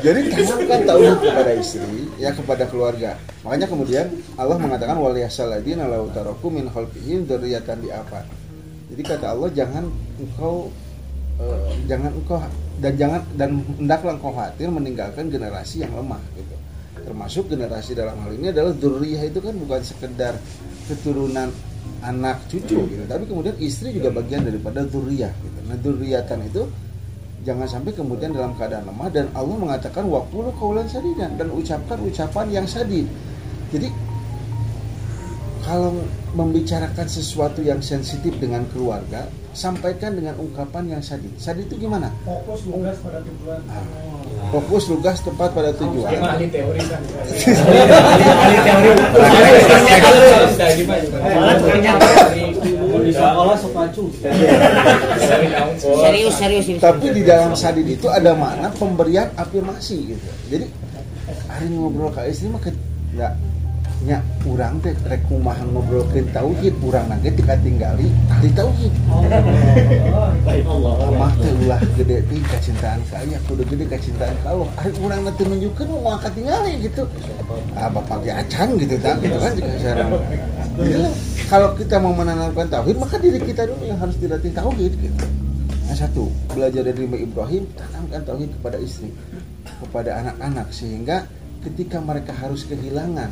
Jadi 0.00 0.20
tanamkan 0.32 0.80
tauhid 0.88 1.16
kepada 1.20 1.52
istri, 1.52 2.00
ya 2.16 2.30
kepada 2.32 2.64
keluarga. 2.66 3.20
Makanya 3.44 3.66
kemudian 3.68 4.06
Allah 4.36 4.56
mengatakan 4.56 4.96
wal 4.96 5.12
yasaladina 5.12 5.84
lau 5.86 6.08
taraku 6.10 6.48
min 6.48 6.66
khalfihim 6.72 7.28
dzurriyyatan 7.28 7.84
apa. 7.92 8.24
Jadi 8.90 9.02
kata 9.06 9.26
Allah 9.30 9.50
jangan 9.54 9.84
engkau 10.18 10.68
eh, 11.38 11.70
jangan 11.86 12.10
engkau 12.10 12.38
dan 12.82 12.92
jangan 12.98 13.20
dan 13.38 13.62
hendaklah 13.78 14.18
engkau 14.18 14.32
khawatir 14.34 14.66
meninggalkan 14.66 15.30
generasi 15.30 15.86
yang 15.86 15.94
lemah 15.94 16.20
gitu. 16.34 16.56
Termasuk 17.00 17.48
generasi 17.48 17.96
dalam 17.96 18.18
hal 18.20 18.34
ini 18.34 18.50
adalah 18.50 18.74
dzurriyyah 18.76 19.22
itu 19.30 19.38
kan 19.40 19.54
bukan 19.56 19.80
sekedar 19.80 20.34
keturunan 20.90 21.48
anak 22.04 22.44
cucu 22.48 22.76
gitu, 22.76 23.04
tapi 23.08 23.24
kemudian 23.24 23.56
istri 23.60 23.92
juga 23.92 24.12
bagian 24.12 24.44
daripada 24.44 24.84
dzurriyyah 24.84 25.32
gitu. 25.32 25.58
Nah, 25.64 25.76
dzurriyyatan 25.80 26.38
itu 26.48 26.62
jangan 27.40 27.64
sampai 27.64 27.92
kemudian 27.96 28.36
dalam 28.36 28.52
keadaan 28.56 28.84
lemah 28.88 29.08
dan 29.08 29.32
Allah 29.32 29.56
mengatakan 29.56 30.04
waqulu 30.04 30.52
qaulan 30.60 30.84
sadidan 30.84 31.40
dan 31.40 31.48
ucapkan 31.48 31.96
ucapan 32.04 32.46
yang 32.52 32.66
sadid. 32.68 33.08
Jadi 33.72 33.88
kalau 35.64 35.92
membicarakan 36.32 37.06
sesuatu 37.06 37.60
yang 37.60 37.82
sensitif 37.84 38.32
dengan 38.40 38.64
keluarga, 38.72 39.28
sampaikan 39.52 40.14
dengan 40.14 40.38
ungkapan 40.38 40.96
yang 40.96 41.02
sadid. 41.02 41.34
Sadid 41.36 41.66
itu 41.68 41.86
gimana? 41.86 42.08
fokus 42.22 42.62
lugas 42.70 42.96
pada 43.02 43.18
tujuan 43.20 43.60
Ah, 43.66 43.84
Fokus 44.50 44.84
lugas 44.88 45.18
tepat 45.20 45.50
pada 45.52 45.70
tujuan. 45.74 46.10
Ahli 46.22 46.46
teori 46.48 46.82
kan. 46.86 47.00
Ahli 47.02 48.58
teori. 48.64 48.90
Serius 55.80 56.34
serius 56.38 56.66
ini. 56.70 56.78
Tapi 56.78 57.06
di 57.10 57.22
dalam 57.26 57.52
sadid 57.58 57.86
itu 57.86 58.06
ada 58.06 58.32
makna 58.34 58.70
pemberian 58.74 59.28
afirmasi 59.34 60.14
gitu. 60.14 60.28
Jadi 60.50 60.66
hari 61.46 61.66
ngobrol 61.74 62.10
ke 62.10 62.26
istri 62.30 62.50
mah 62.50 62.58
ke, 62.62 62.70
ya 63.14 63.30
nya 64.00 64.16
urang 64.48 64.80
teh 64.80 64.96
rek 65.04 65.20
kumaha 65.28 65.60
ngobrolkeun 65.68 66.24
tauhid 66.32 66.72
urang 66.80 67.04
nanti 67.12 67.28
tinggali 67.36 68.08
ahli 68.32 68.48
tauhid 68.56 68.92
Amah 70.80 71.32
teh 71.36 71.52
ulah 71.60 71.80
gede 72.00 72.24
teh 72.24 72.40
kacintaan 72.40 73.00
ka 73.12 73.20
aya 73.20 73.36
kudu 73.44 73.60
gede 73.68 73.84
kacintaan 73.84 74.32
ka 74.40 74.56
Allah. 74.56 74.68
Ari 74.80 74.96
urang 75.04 75.20
nanti 75.28 75.44
nunjukkeun 75.44 75.88
mau 76.00 76.16
angkat 76.16 76.32
tinggali 76.32 76.80
gitu. 76.80 77.04
Ah 77.76 77.92
bapak 77.92 78.24
ge 78.24 78.32
acan 78.32 78.68
gitu 78.80 78.96
tak 79.04 79.20
gitu 79.20 79.36
kan 79.36 79.52
sekarang. 79.52 80.08
Jadi, 80.80 81.08
kalau 81.52 81.68
kita 81.76 81.96
mau 82.00 82.16
menanamkan 82.16 82.72
tauhid 82.72 82.96
maka 82.96 83.20
diri 83.20 83.36
kita 83.36 83.68
dulu 83.68 83.84
yang 83.84 84.00
harus 84.00 84.16
dilatih 84.16 84.48
tauhid 84.56 84.96
gitu. 84.96 85.24
Nah, 85.90 85.98
satu, 85.98 86.30
belajar 86.54 86.86
dari 86.86 87.02
Nabi 87.02 87.26
Ibrahim, 87.26 87.66
tanamkan 87.74 88.22
tauhid 88.22 88.54
kepada 88.54 88.78
istri, 88.78 89.10
kepada 89.66 90.22
anak-anak 90.22 90.70
sehingga 90.70 91.26
ketika 91.66 91.98
mereka 92.00 92.30
harus 92.32 92.64
kehilangan 92.64 93.28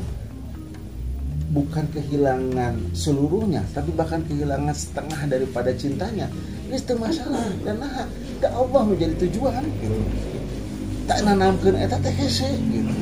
bukan 1.48 1.88
kehilangan 1.96 2.92
seluruhnya 2.92 3.64
tapi 3.72 3.88
bahkan 3.96 4.20
kehilangan 4.28 4.74
setengah 4.76 5.20
daripada 5.28 5.72
cintanya. 5.72 6.28
Ini 6.68 6.76
masalah. 7.00 7.48
Dan 7.64 7.80
nah 7.80 8.04
da 8.38 8.48
Allah 8.52 8.82
menjadi 8.84 9.14
tujuan 9.26 9.64
gitu. 9.80 9.98
Tak 11.08 11.24
nanamkeun 11.24 11.76
eta 11.80 11.96
teh 12.04 12.12
hese 12.12 12.52
gitu. 12.68 12.92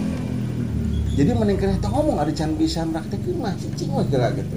Jadi 1.16 1.32
meningkat 1.32 1.80
kita 1.80 1.88
ngomong 1.90 2.20
ada 2.20 2.30
can 2.30 2.54
bisa 2.54 2.84
praktekin 2.84 3.40
mah 3.40 3.56
cicing 3.56 3.90
mah 3.90 4.06
kira 4.06 4.30
gitu. 4.36 4.56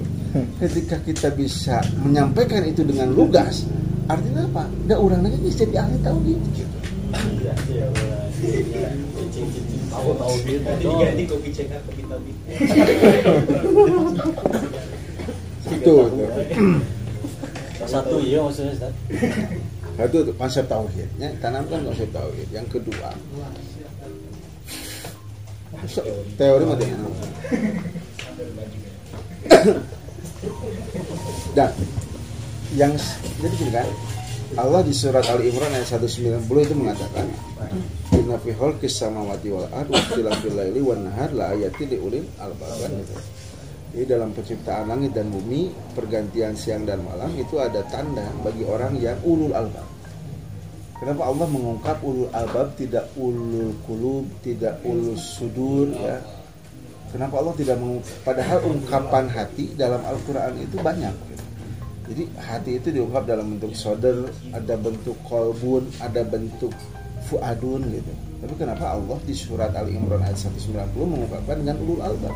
Ketika 0.62 0.96
kita 1.02 1.28
bisa 1.34 1.82
menyampaikan 1.98 2.62
itu 2.62 2.86
dengan 2.86 3.10
lugas 3.10 3.66
artinya 4.06 4.46
apa? 4.46 4.64
Da 4.86 4.98
orang 4.98 5.26
lagi 5.26 5.38
bisa 5.42 5.66
jadi 5.66 5.82
ahli 5.82 6.34
gitu 6.38 6.79
Tahu 9.90 10.10
tahu 10.16 10.34
gitu. 10.46 10.70
Diganti 10.80 11.22
kopi 11.26 11.48
cekar 11.50 11.80
kopi 11.84 12.02
tabi. 12.06 12.32
itu. 15.70 15.94
Satu 17.90 18.16
iya 18.22 18.38
maksudnya 18.44 18.72
Ustaz. 18.76 18.94
satu 20.00 20.32
tuh 20.32 20.34
konsep 20.40 20.64
tauhidnya 20.64 21.28
tanamkan 21.44 21.84
konsep 21.84 22.08
tauhid 22.08 22.48
yang 22.48 22.64
kedua 22.72 23.12
teori 26.40 26.64
mah 26.64 26.76
teh 26.80 26.88
dan 31.52 31.70
yang 32.72 32.92
jadi 33.44 33.54
gini 33.60 33.72
kan 33.76 33.88
Allah 34.60 34.82
di 34.84 34.92
surat 34.92 35.24
Ali 35.30 35.48
Imran 35.48 35.72
ayat 35.72 35.96
190 35.96 36.44
itu 36.44 36.74
mengatakan 36.76 37.26
Inna 38.12 38.36
fi 38.40 38.50
khalqis 38.52 39.00
samawati 39.00 39.48
wal 39.48 39.68
ardi 39.72 39.94
wa 39.94 40.00
ikhtilafil 40.00 40.54
laili 40.58 40.80
wan 40.84 41.06
nahar 41.06 41.30
la 41.32 41.54
ayatin 41.56 41.86
li 41.88 41.96
ulil 41.96 42.26
albab. 42.36 42.68
Jadi 43.90 44.06
dalam 44.06 44.30
penciptaan 44.30 44.86
langit 44.86 45.10
dan 45.16 45.34
bumi, 45.34 45.72
pergantian 45.98 46.54
siang 46.54 46.86
dan 46.86 47.02
malam 47.02 47.34
itu 47.34 47.58
ada 47.58 47.82
tanda 47.90 48.22
bagi 48.46 48.62
orang 48.62 48.94
yang 49.02 49.18
ulul 49.26 49.50
albab. 49.50 49.86
Kenapa 51.00 51.26
Allah 51.26 51.46
mengungkap 51.48 51.96
ulul 52.04 52.30
albab 52.30 52.76
tidak 52.78 53.10
ulul 53.18 53.74
kulub, 53.88 54.28
tidak 54.46 54.78
ulul 54.86 55.16
sudur 55.16 55.90
ya? 55.90 56.22
Kenapa 57.10 57.42
Allah 57.42 57.54
tidak 57.58 57.76
mengungkap? 57.82 58.14
Padahal 58.22 58.58
ungkapan 58.62 59.24
hati 59.26 59.74
dalam 59.74 59.98
Al-Quran 60.06 60.54
itu 60.62 60.76
banyak. 60.78 61.14
gitu. 61.34 61.49
Jadi 62.10 62.26
hati 62.42 62.70
itu 62.82 62.88
diungkap 62.90 63.22
dalam 63.22 63.54
bentuk 63.54 63.70
soder, 63.70 64.26
ada 64.50 64.74
bentuk 64.74 65.14
kolbun, 65.22 65.86
ada 66.02 66.26
bentuk 66.26 66.74
fuadun 67.30 67.86
gitu. 67.86 68.12
Tapi 68.42 68.54
kenapa 68.58 68.98
Allah 68.98 69.14
di 69.22 69.30
surat 69.30 69.70
Ali 69.78 69.94
Imran 69.94 70.18
ayat 70.18 70.34
190 70.42 70.90
mengungkapkan 71.06 71.62
dengan 71.62 71.78
ulul 71.86 72.02
albab? 72.02 72.34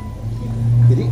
Jadi 0.87 1.05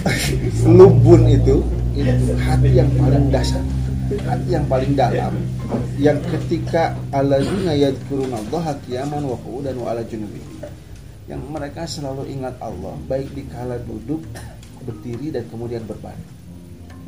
lubun 0.76 1.24
itu 1.32 1.64
itu 1.96 2.32
hati 2.44 2.76
yang 2.76 2.92
paling 3.00 3.32
dasar, 3.32 3.64
hati 4.28 4.48
yang 4.52 4.66
paling 4.68 4.92
dalam, 4.92 5.32
yang 5.96 6.20
ketika 6.28 6.92
alladzina 7.08 7.72
yadhkurunallaha 7.72 8.76
qiyaman 8.84 9.24
wa 9.24 9.36
qu'udan 9.40 9.80
wa 9.80 9.96
ala 9.96 10.04
junubihim. 10.04 10.60
Yang 11.24 11.40
mereka 11.48 11.88
selalu 11.88 12.26
ingat 12.36 12.58
Allah 12.60 13.00
baik 13.08 13.32
di 13.32 13.48
kala 13.48 13.80
duduk, 13.80 14.20
berdiri 14.84 15.32
dan 15.32 15.48
kemudian 15.48 15.86
berbaring. 15.88 16.39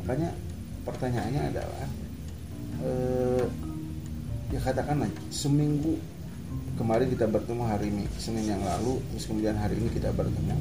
Makanya 0.03 0.35
pertanyaannya 0.83 1.41
adalah 1.55 1.87
eh, 2.83 3.45
ya 4.51 4.59
katakanlah 4.59 5.07
seminggu 5.31 5.95
kemarin 6.75 7.07
kita 7.07 7.25
bertemu 7.25 7.63
hari 7.63 7.87
ini 7.87 8.03
Senin 8.19 8.51
yang 8.51 8.61
lalu 8.61 8.99
terus 9.15 9.25
kemudian 9.31 9.55
hari 9.55 9.79
ini 9.79 9.87
kita 9.95 10.11
bertemu. 10.11 10.59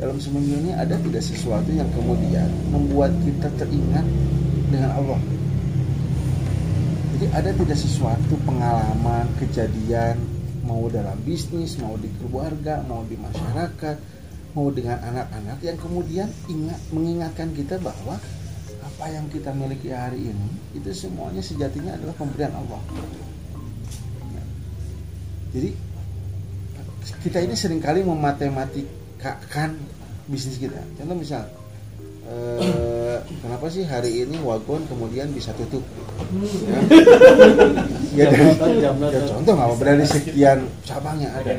Dalam 0.00 0.16
seminggu 0.22 0.56
ini 0.62 0.72
ada 0.72 0.96
tidak 0.96 1.20
sesuatu 1.20 1.68
yang 1.68 1.90
kemudian 1.92 2.48
membuat 2.70 3.12
kita 3.26 3.50
teringat 3.60 4.06
dengan 4.72 4.94
Allah? 4.94 5.20
Jadi 7.18 7.26
ada 7.34 7.50
tidak 7.50 7.78
sesuatu 7.82 8.34
pengalaman 8.46 9.26
kejadian 9.42 10.16
mau 10.62 10.86
dalam 10.86 11.18
bisnis 11.24 11.76
mau 11.82 11.96
di 11.98 12.06
keluarga 12.20 12.84
mau 12.84 13.02
di 13.08 13.16
masyarakat 13.16 13.96
mau 14.52 14.68
dengan 14.68 15.00
anak-anak 15.00 15.58
yang 15.64 15.76
kemudian 15.80 16.28
ingat 16.46 16.80
mengingatkan 16.92 17.50
kita 17.56 17.80
bahwa 17.80 18.20
apa 18.98 19.14
yang 19.14 19.30
kita 19.30 19.54
miliki 19.54 19.94
hari 19.94 20.26
ini 20.26 20.48
itu 20.74 20.90
semuanya 20.90 21.38
sejatinya 21.38 21.94
adalah 21.94 22.18
pemberian 22.18 22.50
Allah 22.50 22.82
jadi 25.54 25.70
kita 27.22 27.38
ini 27.40 27.54
sering 27.54 27.78
kali 27.78 28.04
mematematikakan 28.04 29.74
bisnis 30.28 30.60
kita. 30.60 30.76
Contoh 30.94 31.16
misal, 31.16 31.48
eh, 32.28 33.16
kenapa 33.40 33.66
sih 33.66 33.82
hari 33.82 34.22
ini 34.22 34.36
wagon 34.38 34.84
kemudian 34.86 35.32
bisa 35.32 35.50
tutup? 35.56 35.80
Ya, 36.68 36.78
ya, 38.12 38.24
dari- 38.28 38.60
ya 38.84 39.20
contoh 39.24 39.52
nggak 39.56 39.66
apa 39.72 39.82
dari 39.82 40.04
sekian 40.04 40.58
cabangnya 40.84 41.32
ada, 41.32 41.52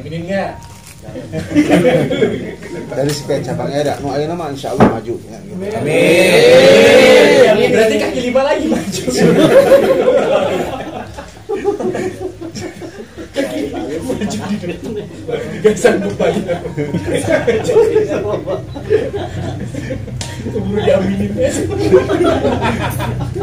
dari 2.94 3.12
sekian 3.12 3.42
cabangnya 3.42 3.80
ada. 3.84 3.94
No 4.00 4.14
ayeuna 4.14 4.38
mah 4.38 4.54
insya 4.54 4.70
Allah 4.72 4.86
maju. 4.86 5.16
Ya, 5.28 5.38
gitu. 5.44 5.58
Amin. 5.82 7.29
Berarti 7.70 7.96
kaki 7.98 8.20
lima 8.24 8.42
lagi 8.44 8.66
maju. 8.66 9.04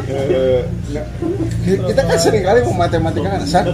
Eh, 0.06 0.60
nggak- 0.90 1.08
kita 1.86 2.00
kan 2.02 2.18
sering 2.18 2.44
kali 2.46 2.60
mematematikakan 2.62 3.42
saat 3.44 3.66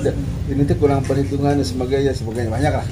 ini 0.48 0.62
tuh 0.64 0.76
kurang 0.78 1.04
perhitungan 1.04 1.60
dan 1.60 1.66
sebagainya 1.66 2.12
sebagainya 2.12 2.50
banyak 2.50 2.72
lah 2.72 2.84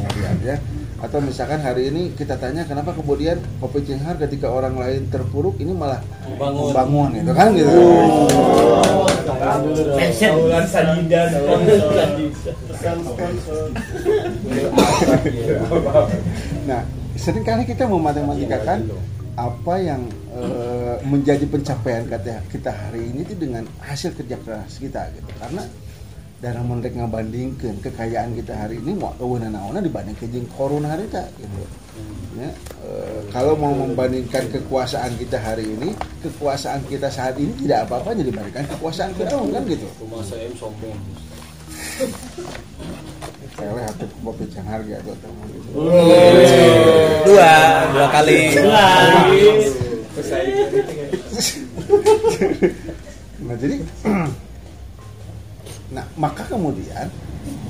ya 0.44 0.56
atau 1.00 1.16
misalkan 1.24 1.64
hari 1.64 1.88
ini 1.88 2.12
kita 2.12 2.36
tanya 2.36 2.60
kenapa 2.68 2.92
kemudian 2.92 3.40
kopi 3.56 3.80
cenghar 3.88 4.20
ketika 4.20 4.52
orang 4.52 4.76
lain 4.76 5.08
terpuruk 5.08 5.56
ini 5.56 5.72
malah 5.72 6.04
Membangun. 6.28 6.60
membangun 6.76 7.08
gitu 7.16 7.32
kan 7.32 7.48
gitu 7.56 7.72
Saulan 10.20 10.64
Sadida. 10.68 11.22
nah 16.68 16.84
sering 17.16 17.44
kali 17.48 17.64
kita 17.64 17.88
mematematikakan 17.88 18.92
apa 19.40 19.74
yang 19.80 20.04
eh, 20.36 21.00
menjadi 21.08 21.48
pencapaian 21.48 22.04
kata 22.12 22.44
kita 22.52 22.68
hari 22.68 23.08
ini 23.08 23.24
itu 23.24 23.40
dengan 23.40 23.64
hasil 23.80 24.12
kerja 24.12 24.36
keras 24.44 24.76
kita 24.76 25.08
gitu 25.16 25.32
karena 25.40 25.64
dalam 26.40 26.72
mereka 26.72 27.04
ngabandingkan 27.04 27.84
kekayaan 27.84 28.32
kita 28.32 28.56
hari 28.56 28.80
ini 28.80 28.96
mau 28.96 29.12
kewenangan 29.20 29.60
naona 29.60 29.84
dibandingkan 29.84 30.24
jeung 30.32 30.48
corona 30.56 30.96
hari 30.96 31.04
itu 31.04 31.20
gitu 31.36 31.60
ya 32.40 32.48
eh, 32.80 33.20
kalau 33.28 33.52
mau 33.60 33.76
membandingkan 33.76 34.48
kekuasaan 34.48 35.20
kita 35.20 35.36
hari 35.36 35.68
ini 35.68 35.92
kekuasaan 36.24 36.80
kita 36.88 37.12
saat 37.12 37.36
ini 37.36 37.52
tidak 37.60 37.84
apa-apa 37.84 38.16
dibandingkan 38.16 38.64
kekuasaan 38.72 39.12
Firaun 39.20 39.52
kan 39.52 39.62
gitu 39.68 39.84
Rumah 40.00 40.24
saya 40.24 40.48
sombong. 40.56 40.96
Keleh 43.60 43.84
atau 43.84 44.08
kopi 44.24 44.48
cenghar 44.48 44.80
gitu 44.88 45.12
atau 45.12 45.30
gitu. 45.52 45.68
Dua, 47.28 47.52
dua 47.92 48.06
kali. 48.08 48.56
Nah 53.44 53.56
jadi, 53.60 53.76
nah 55.90 56.06
maka 56.14 56.46
kemudian 56.46 57.10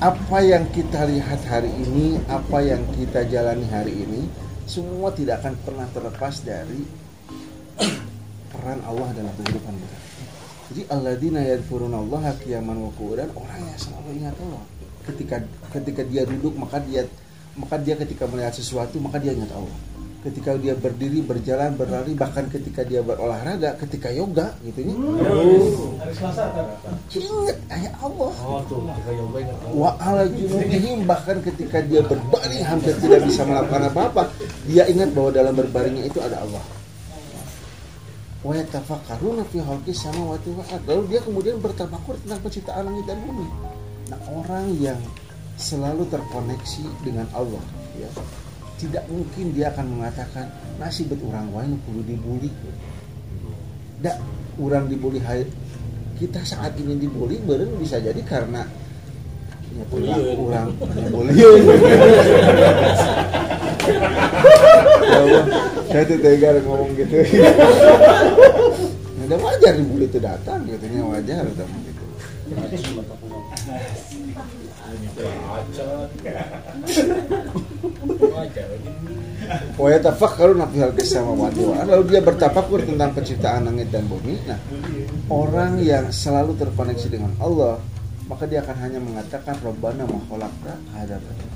apa 0.01 0.37
yang 0.41 0.65
kita 0.73 1.05
lihat 1.07 1.41
hari 1.45 1.69
ini, 1.69 2.17
apa 2.25 2.59
yang 2.65 2.81
kita 2.97 3.23
jalani 3.29 3.65
hari 3.69 4.03
ini, 4.03 4.25
semua 4.65 5.13
tidak 5.13 5.45
akan 5.45 5.53
pernah 5.61 5.87
terlepas 5.93 6.41
dari 6.41 6.81
peran 8.51 8.81
Allah 8.83 9.09
dalam 9.13 9.33
kehidupan 9.37 9.73
kita. 9.77 9.97
Jadi 10.71 10.81
alladzina 10.87 11.41
yadhkuruna 11.43 11.99
Allah 12.01 12.31
qiyaman 12.39 12.77
wa 12.79 12.91
qu'udan 12.95 13.29
orang 13.35 13.61
yang 13.61 13.79
selalu 13.79 14.09
ingat 14.23 14.35
Allah. 14.39 14.63
Ketika 15.05 15.35
ketika 15.75 16.01
dia 16.07 16.23
duduk 16.23 16.55
maka 16.55 16.79
dia 16.81 17.05
maka 17.59 17.75
dia 17.77 17.99
ketika 17.99 18.23
melihat 18.25 18.55
sesuatu 18.55 18.95
maka 18.97 19.19
dia 19.19 19.35
ingat 19.35 19.51
Allah. 19.51 19.77
Ketika 20.21 20.53
dia 20.53 20.77
berdiri, 20.77 21.25
berjalan, 21.25 21.73
berlari, 21.73 22.13
bahkan 22.13 22.45
ketika 22.45 22.85
dia 22.85 23.01
berolahraga, 23.01 23.73
ketika 23.81 24.13
yoga 24.13 24.53
gitu 24.61 24.85
ya. 24.85 24.93
Hari 25.97 26.13
Selasa 26.13 26.53
kan? 26.53 26.65
Ingat 27.09 27.57
ayat 27.73 27.93
Allah. 27.97 28.29
Oh 28.45 28.61
tuh, 28.69 28.85
ingat. 28.85 29.57
Wa 29.73 29.97
ala 29.97 30.29
junubihim 30.29 31.09
bahkan 31.09 31.41
ketika 31.41 31.81
dia 31.81 32.05
berbaring 32.05 32.61
hampir 32.61 32.93
tidak 33.01 33.25
bisa 33.25 33.41
melakukan 33.49 33.89
apa-apa, 33.89 34.29
dia 34.69 34.85
ingat 34.85 35.09
bahwa 35.17 35.33
dalam 35.33 35.57
berbaringnya 35.57 36.05
itu 36.05 36.21
ada 36.21 36.37
Allah. 36.45 36.61
Wa 38.45 38.53
yatafakkaruna 38.57 39.41
fi 39.49 39.57
khalqis 39.57 40.05
samawati 40.05 40.49
wal 40.53 40.69
ard. 40.69 40.83
Lalu 40.85 41.03
dia 41.17 41.21
kemudian 41.25 41.57
bertafakur 41.57 42.13
tentang 42.21 42.45
penciptaan 42.45 42.85
langit 42.85 43.09
dan 43.09 43.17
bumi. 43.25 43.49
Nah, 44.13 44.21
orang 44.37 44.69
yang 44.77 45.01
selalu 45.57 46.05
terkoneksi 46.13 46.85
dengan 47.05 47.25
Allah, 47.33 47.61
ya, 47.97 48.09
tidak 48.81 49.05
mungkin 49.05 49.53
dia 49.53 49.69
akan 49.69 49.85
mengatakan 49.93 50.49
nasib 50.81 51.13
orang 51.21 51.53
wae 51.53 51.69
nu 51.69 51.77
kudu 51.85 52.01
dibuli. 52.01 52.49
Da, 54.01 54.17
orang 54.57 54.89
dibuli 54.89 55.21
hai 55.21 55.45
kita 56.17 56.41
saat 56.41 56.73
ini 56.81 56.97
dibully 56.97 57.37
beren 57.45 57.77
bisa 57.77 58.01
jadi 58.01 58.17
karena 58.25 58.65
ya 59.77 59.85
kurang 59.93 60.25
kurang 60.35 60.67
bullying 61.13 61.37
Allah 65.01 65.45
saya 65.87 66.03
tuh 66.09 66.17
tega 66.17 66.57
ngomong 66.65 66.97
gitu. 66.97 67.15
Udah 69.21 69.37
wajar 69.37 69.77
dibully 69.77 70.09
itu 70.09 70.17
datang 70.17 70.65
katanya 70.65 71.05
wajar 71.05 71.45
gitu 71.45 71.90
Wa 79.79 79.87
yatafakkaruna 79.91 80.67
fi 80.71 80.77
khalqis 80.83 81.09
samawati 81.15 81.61
wal. 81.63 81.83
Lalu 81.87 82.03
dia 82.11 82.21
bertafakur 82.23 82.83
tentang 82.83 83.11
penciptaan 83.15 83.67
langit 83.67 83.91
dan 83.91 84.05
bumi. 84.07 84.35
Nah, 84.47 84.59
orang 85.31 85.79
yang 85.79 86.11
selalu 86.11 86.55
terkoneksi 86.59 87.07
dengan 87.07 87.31
Allah, 87.39 87.79
maka 88.27 88.47
dia 88.47 88.63
akan 88.63 88.77
hanya 88.79 88.99
mengatakan 88.99 89.55
Rabbana 89.59 90.03
ma 90.07 90.19
khalaqta 90.27 90.73
hadza 90.95 91.17
batila." 91.19 91.55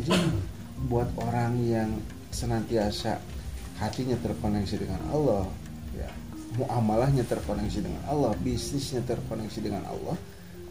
Jadi 0.00 0.16
buat 0.86 1.08
orang 1.18 1.58
yang 1.64 1.90
senantiasa 2.30 3.18
hatinya 3.80 4.16
terkoneksi 4.20 4.76
dengan 4.76 5.00
Allah, 5.12 5.44
muamalahnya 6.56 7.24
terkoneksi 7.28 7.84
dengan 7.84 8.02
Allah, 8.08 8.32
bisnisnya 8.40 9.04
terkoneksi 9.04 9.60
dengan 9.60 9.84
Allah, 9.84 10.16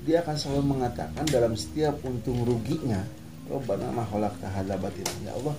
dia 0.06 0.22
akan 0.26 0.36
selalu 0.38 0.64
mengatakan 0.78 1.26
dalam 1.30 1.54
setiap 1.54 2.02
untung 2.06 2.42
ruginya, 2.46 3.02
Rabbana 3.50 3.94
ma 3.94 4.04
khalaqta 4.06 4.50
hadza 4.50 4.76
batila." 4.82 5.14
Ya 5.22 5.32
Allah, 5.38 5.56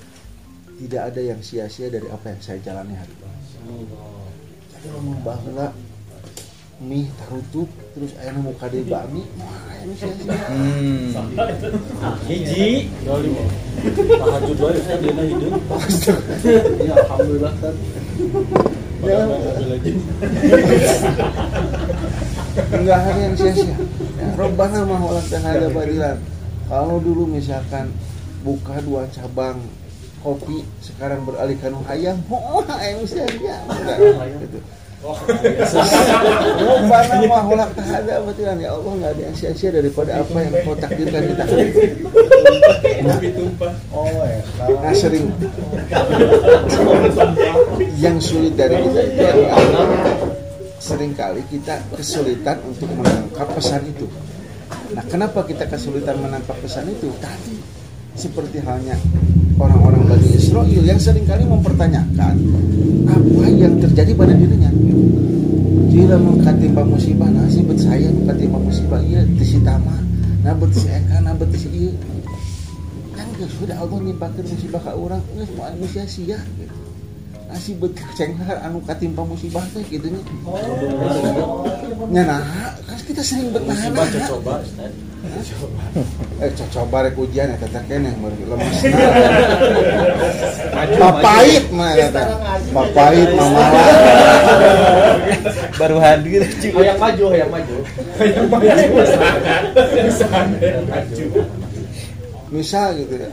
tidak 0.77 1.03
ada 1.15 1.21
yang 1.23 1.41
sia-sia 1.41 1.89
dari 1.89 2.11
apa 2.11 2.35
yang 2.35 2.41
saya 2.43 2.59
jalani 2.61 2.95
hari 2.99 3.15
ini. 3.15 3.87
Jadi 4.75 4.87
ngomong 4.93 5.19
bahwa 5.25 5.73
mie 6.77 7.09
tarutup 7.17 7.73
terus 7.97 8.13
ayana 8.21 8.45
muka 8.45 8.69
di 8.69 8.85
bakmi, 8.85 9.25
wah 9.41 9.73
ini 9.81 9.95
sia-sia. 9.97 10.37
Hmm. 10.53 11.33
Hiji. 12.29 12.93
Tahajud 13.97 14.59
wae 14.61 14.75
Ustaz 14.77 14.99
dina 15.01 15.25
hidup. 15.25 15.53
Ya 16.85 16.95
alhamdulillah 17.01 17.55
kan. 17.63 17.75
Enggak 22.77 22.99
ada 22.99 23.21
yang 23.21 23.35
sia-sia. 23.37 23.71
Ya, 23.71 23.77
Robbana 24.35 24.83
mah 24.89 24.99
khalaqta 24.99 25.39
hadza 25.45 25.69
batilan. 25.71 26.19
Kalau 26.67 26.97
dulu 26.99 27.31
misalkan 27.31 27.95
buka 28.43 28.83
dua 28.83 29.07
cabang 29.15 29.63
kopi 30.25 30.67
sekarang 30.83 31.23
beralih 31.23 31.55
kanu 31.63 31.87
ayam, 31.87 32.19
wah 32.31 32.67
ayam. 32.83 33.07
Enggak, 33.07 33.61
gitu. 35.15 35.77
Robbana 36.67 37.17
mah 37.29 37.43
khalaqta 37.47 37.83
hadza 37.87 38.15
batilan. 38.27 38.57
Ya 38.59 38.71
Allah 38.75 38.93
enggak 38.97 39.11
ada 39.15 39.23
yang 39.23 39.37
sia-sia 39.39 39.71
daripada 39.71 40.11
apa 40.19 40.39
yang 40.43 40.53
kau 40.67 40.75
takdirkan 40.75 41.23
kita. 41.31 41.45
Oh. 43.95 44.11
Nah 44.83 44.93
sering 44.97 45.31
yang 48.03 48.19
sulit 48.19 48.59
dari 48.59 48.77
kita 48.83 49.01
itu 49.07 49.23
adalah 49.47 49.89
sering 50.83 51.13
kali 51.15 51.43
kita 51.49 51.79
kesulitan 51.95 52.59
untuk 52.67 52.91
menangkap 52.91 53.47
pesan 53.55 53.87
itu. 53.87 54.07
Nah 54.93 55.05
kenapa 55.07 55.47
kita 55.47 55.71
kesulitan 55.71 56.19
menangkap 56.19 56.59
pesan 56.59 56.91
itu? 56.91 57.11
Tadi 57.23 57.57
seperti 58.17 58.59
halnya 58.65 58.97
orang-orang 59.61 59.86
Bani 60.07 60.29
Israel 60.39 60.83
yang 60.87 61.01
sering 61.03 61.27
kali 61.27 61.43
mempertanyakan 61.43 62.35
apa 63.11 63.45
yang 63.51 63.75
terjadi 63.83 64.15
pada 64.15 64.35
dirinya. 64.39 64.71
Jika 65.91 66.15
mengkatimba 66.15 66.87
musibah, 66.87 67.27
nah 67.27 67.51
si 67.51 67.67
bet 67.67 67.83
saya 67.83 68.07
mengkatimba 68.15 68.63
musibah, 68.63 69.03
iya 69.03 69.27
tisi 69.35 69.59
tama, 69.67 69.99
nah 70.47 70.55
bet 70.55 70.71
si 70.79 70.87
eka, 70.87 71.19
bet 71.35 71.51
si 71.59 71.69
iya. 71.75 71.93
Kan 73.19 73.27
sudah 73.59 73.77
Allah 73.83 73.99
nimpakeun 74.07 74.47
musibah 74.47 74.81
ka 74.87 74.93
urang, 74.95 75.23
geus 75.35 75.51
moal 75.59 75.75
sia-sia 75.91 76.39
gitu. 76.39 76.86
Nah 77.47 77.55
si 77.63 77.79
bet 77.79 77.95
cenghar 78.19 78.59
anu 78.67 78.83
katimpa 78.83 79.23
musibah 79.23 79.63
teh 79.71 79.79
gitu 79.87 80.11
nya. 80.11 80.19
Nya 82.11 82.23
nah, 82.27 82.43
kan 82.83 82.99
kita 83.07 83.23
sering 83.23 83.55
bet 83.55 83.63
nahan. 83.63 83.95
Musibah 83.95 84.27
coba. 84.27 84.55
Eh 86.43 86.51
coba 86.75 87.07
rek 87.07 87.15
ujian 87.15 87.55
eta 87.55 87.71
teh 87.71 87.79
keneh 87.87 88.11
meureun 88.19 88.59
lemes. 88.59 88.83
Papait 91.03 91.63
mah 91.71 91.95
eta. 91.95 92.35
Papait 92.75 93.31
mah 93.31 93.47
malah. 93.47 93.87
Baru 95.81 96.03
hadir 96.03 96.43
cuy. 96.59 96.83
Hayang 96.83 96.99
maju, 96.99 97.25
hayang 97.31 97.51
maju. 97.55 97.77
Maju. 98.19 98.43
Maju. 100.91 101.27
misal 102.51 102.95
gitu 102.95 103.15
ya 103.19 103.29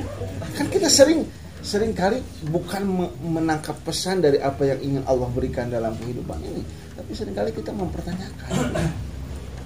kan 0.58 0.66
kita 0.70 0.90
sering 0.90 1.26
sering 1.64 1.96
kali 1.96 2.20
bukan 2.52 2.84
me- 2.84 3.14
menangkap 3.24 3.80
pesan 3.88 4.20
dari 4.20 4.38
apa 4.44 4.68
yang 4.68 4.80
ingin 4.84 5.04
Allah 5.08 5.32
berikan 5.32 5.72
dalam 5.72 5.96
kehidupan 5.96 6.38
ini 6.44 6.62
tapi 6.94 7.12
sering 7.18 7.34
kali 7.34 7.50
kita 7.50 7.74
mempertanyakan. 7.74 8.52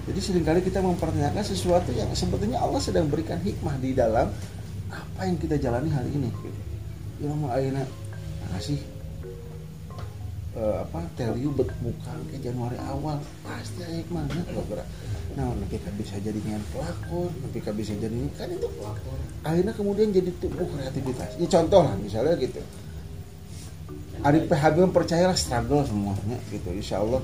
Jadi 0.08 0.20
sering 0.24 0.46
kali 0.48 0.64
kita 0.64 0.80
mempertanyakan 0.80 1.44
sesuatu 1.44 1.92
yang 1.92 2.08
sebetulnya 2.16 2.64
Allah 2.64 2.80
sedang 2.80 3.12
berikan 3.12 3.36
hikmah 3.44 3.76
di 3.84 3.92
dalam 3.92 4.32
apa 4.88 5.22
yang 5.28 5.36
kita 5.36 5.60
jalani 5.60 5.92
hari 5.92 6.16
ini. 6.16 6.32
Mau 7.28 7.52
ayeuna 7.52 7.84
kasih 8.56 8.80
eh, 10.58 10.76
apa 10.82 11.00
tell 11.14 11.38
you 11.38 11.54
bet 11.54 11.70
buka 11.80 12.14
ke 12.34 12.42
Januari 12.42 12.78
awal. 12.82 13.22
Pasti 13.46 13.86
aya 13.86 14.02
hikmahnya 14.02 14.42
kalau 14.50 14.66
gerak 14.74 14.88
nah 15.38 15.54
nanti 15.54 15.78
kan 15.78 15.94
bisa 15.94 16.18
jadi 16.18 16.34
dengan 16.34 16.66
pelakon 16.74 17.30
nanti 17.46 17.62
kan 17.62 17.78
bisa 17.78 17.94
jadi 17.94 18.10
ini 18.10 18.26
kan 18.34 18.50
itu 18.50 18.66
akhirnya 19.46 19.70
kemudian 19.78 20.10
jadi 20.10 20.34
tumbuh 20.42 20.66
kreativitas. 20.66 21.38
Ya 21.38 21.46
contoh 21.46 21.86
lah 21.86 21.94
misalnya 22.02 22.34
gitu. 22.42 22.58
Ari 24.26 24.50
PHB 24.50 24.90
percayalah 24.90 25.38
struggle 25.38 25.86
semuanya 25.86 26.42
gitu. 26.50 26.74
Insya 26.74 27.06
Allah 27.06 27.22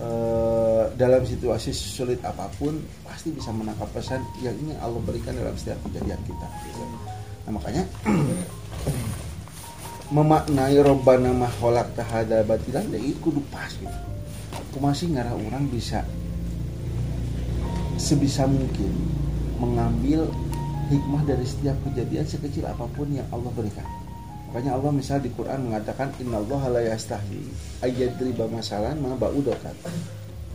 eh, 0.00 0.84
dalam 0.96 1.22
situasi 1.28 1.76
sulit 1.76 2.24
apa 2.24 2.48
pun 2.56 2.80
pasti 3.12 3.28
bisa 3.38 3.52
menangkap 3.52 3.86
pesan 3.92 4.24
yang 4.40 4.56
ingin 4.56 4.74
Allah 4.80 4.98
berikan 5.04 5.36
dalam 5.36 5.54
setiap 5.54 5.78
kejadian 5.86 6.18
kita 6.26 6.46
gitu. 6.66 6.82
nah 7.46 7.52
makanya 7.54 7.84
memaknai 10.12 10.76
robbana 10.84 11.32
mah 11.32 11.48
khalaqta 11.48 12.04
hadza 12.04 12.44
batilan 12.44 12.84
ya 12.92 13.00
itu 13.00 13.16
kudu 13.24 13.40
pas 13.48 13.72
gitu 13.72 13.98
kumasih 14.76 15.08
ngarah 15.12 15.32
orang 15.32 15.68
bisa 15.72 16.04
sebisa 17.96 18.44
mungkin 18.44 18.92
mengambil 19.56 20.28
hikmah 20.92 21.22
dari 21.24 21.46
setiap 21.46 21.76
kejadian 21.88 22.26
sekecil 22.26 22.66
apa 22.68 22.84
pun 22.92 23.08
yang 23.08 23.24
Allah 23.32 23.48
berikan. 23.54 23.86
Makanya 24.50 24.76
Allah 24.76 24.92
misal 24.92 25.22
di 25.24 25.32
Quran 25.32 25.72
mengatakan 25.72 26.12
innallaha 26.20 26.68
la 26.68 26.82
yastahi 26.84 27.40
ayyadriba 27.80 28.50
masalan 28.52 29.00
ma 29.00 29.16
ba'udatan. 29.16 29.72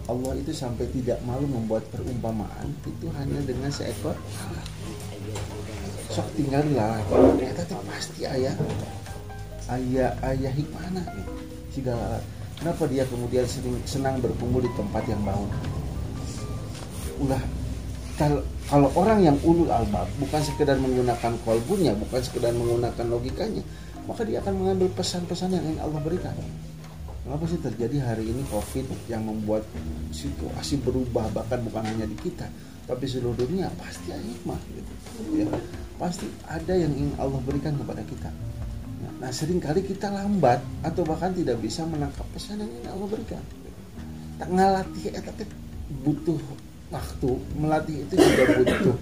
Allah 0.08 0.34
itu 0.38 0.54
sampai 0.54 0.86
tidak 0.94 1.18
malu 1.26 1.50
membuat 1.50 1.88
perumpamaan 1.90 2.70
itu 2.86 3.10
hanya 3.18 3.40
dengan 3.42 3.72
seekor. 3.74 4.16
Sok 6.14 6.28
tinggal 6.38 6.64
lah, 6.78 7.02
ternyata 7.10 7.64
pasti 7.90 8.24
ayah 8.24 8.56
ayah 9.76 10.16
ayah 10.34 10.52
hikmahna 10.54 11.04
gitu. 11.18 11.32
Segala 11.76 12.02
alat. 12.16 12.24
Kenapa 12.58 12.84
dia 12.90 13.06
kemudian 13.06 13.46
sering 13.46 13.78
senang 13.86 14.18
berkumpul 14.18 14.66
di 14.66 14.72
tempat 14.74 15.06
yang 15.06 15.22
bau? 15.22 15.46
ulah 17.18 17.42
kalau 18.18 18.42
kalau 18.70 18.90
orang 18.98 19.26
yang 19.26 19.38
ulul 19.46 19.70
albab 19.70 20.06
bukan 20.22 20.42
sekedar 20.42 20.78
menggunakan 20.78 21.34
kolbunya 21.46 21.94
bukan 21.98 22.22
sekedar 22.22 22.54
menggunakan 22.54 23.06
logikanya 23.10 23.64
maka 24.06 24.24
dia 24.24 24.40
akan 24.42 24.54
mengambil 24.58 24.88
pesan-pesan 24.94 25.54
yang 25.54 25.64
ingin 25.66 25.82
Allah 25.82 26.02
berikan 26.02 26.34
kenapa 27.26 27.44
sih 27.50 27.60
terjadi 27.62 28.06
hari 28.06 28.26
ini 28.30 28.42
covid 28.50 28.86
yang 29.10 29.26
membuat 29.26 29.66
situasi 30.14 30.82
berubah 30.82 31.30
bahkan 31.34 31.62
bukan 31.66 31.84
hanya 31.86 32.06
di 32.06 32.18
kita 32.18 32.48
tapi 32.88 33.04
seluruh 33.04 33.36
dunia 33.36 33.68
pasti 33.76 34.14
ada 34.14 34.24
hikmah 34.24 34.60
gitu 34.72 34.92
ya 35.44 35.48
pasti 35.98 36.30
ada 36.46 36.74
yang 36.78 36.94
ingin 36.94 37.18
Allah 37.18 37.42
berikan 37.44 37.74
kepada 37.76 38.02
kita 38.06 38.30
nah, 39.18 39.32
sering 39.34 39.58
kali 39.58 39.82
kita 39.82 40.10
lambat 40.10 40.62
atau 40.86 41.02
bahkan 41.02 41.34
tidak 41.34 41.58
bisa 41.62 41.86
menangkap 41.86 42.26
pesan 42.34 42.62
yang 42.62 42.70
ingin 42.70 42.90
Allah 42.94 43.08
berikan. 43.10 43.44
Tak 44.38 44.50
ngalatih 44.54 45.06
eta 45.14 45.32
teh 45.34 45.50
butuh 46.06 46.38
waktu. 46.94 47.32
Melatih 47.58 47.96
itu 48.06 48.14
juga 48.14 48.44
butuh 48.62 48.96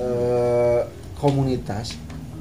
eh, 0.00 0.80
komunitas. 1.18 1.94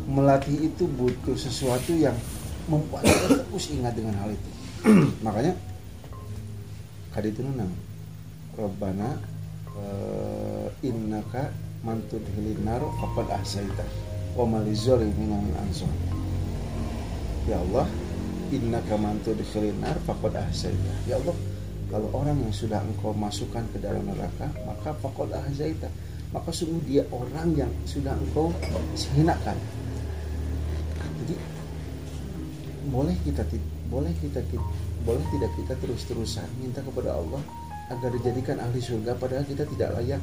Melatih 0.09 0.73
itu 0.73 0.83
butuh 0.89 1.37
sesuatu 1.37 1.93
yang 1.93 2.17
membuat 2.65 3.05
kita 3.05 3.45
terus 3.45 3.65
ingat 3.69 3.93
dengan 3.93 4.17
hal 4.17 4.33
itu. 4.33 4.49
Makanya 5.25 5.53
kali 7.13 7.29
itu 7.29 7.45
nunang. 7.45 7.71
Rabbana 8.57 9.17
eh, 9.77 10.87
innaka 10.89 11.53
mantud 11.83 12.21
hilinar 12.33 12.79
faqad 13.01 13.27
ahsaita 13.37 13.85
wa 14.33 14.45
min 14.49 15.29
ansor 15.61 15.91
ya 17.49 17.57
Allah 17.59 17.87
innaka 18.53 18.95
mantud 18.95 19.35
hilinar 19.35 19.97
faqad 20.07 20.35
ahsaita 20.37 20.93
ya 21.09 21.17
Allah 21.19 21.35
kalau 21.91 22.09
orang 22.15 22.37
yang 22.41 22.53
sudah 22.53 22.81
engkau 22.81 23.13
masukkan 23.13 23.61
ke 23.69 23.77
dalam 23.77 24.01
neraka 24.07 24.49
maka 24.65 24.95
fakol 24.97 25.29
ahzaita 25.29 25.89
maka 26.33 26.49
sungguh 26.49 26.81
dia 26.89 27.03
orang 27.13 27.53
yang 27.53 27.71
sudah 27.85 28.15
engkau 28.17 28.49
hinakan 29.13 29.57
jadi 31.23 31.35
boleh 32.89 33.15
kita 33.21 33.45
boleh 33.93 34.13
kita 34.21 34.41
ki- 34.49 34.71
boleh 35.05 35.23
tidak 35.35 35.51
kita 35.59 35.73
terus-terusan 35.83 36.47
minta 36.57 36.81
kepada 36.81 37.13
Allah 37.13 37.41
agar 37.91 38.09
dijadikan 38.15 38.57
ahli 38.57 38.79
surga 38.79 39.13
padahal 39.19 39.45
kita 39.45 39.67
tidak 39.75 39.93
layak 39.99 40.21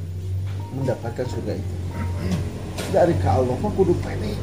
mendapatkan 0.75 1.23
surga 1.29 1.53
itu? 1.55 1.75
Dari 2.91 3.15
ke 3.15 3.29
Allah 3.29 3.55
mah 3.55 3.71
kudu 3.77 3.95
pede 4.03 4.35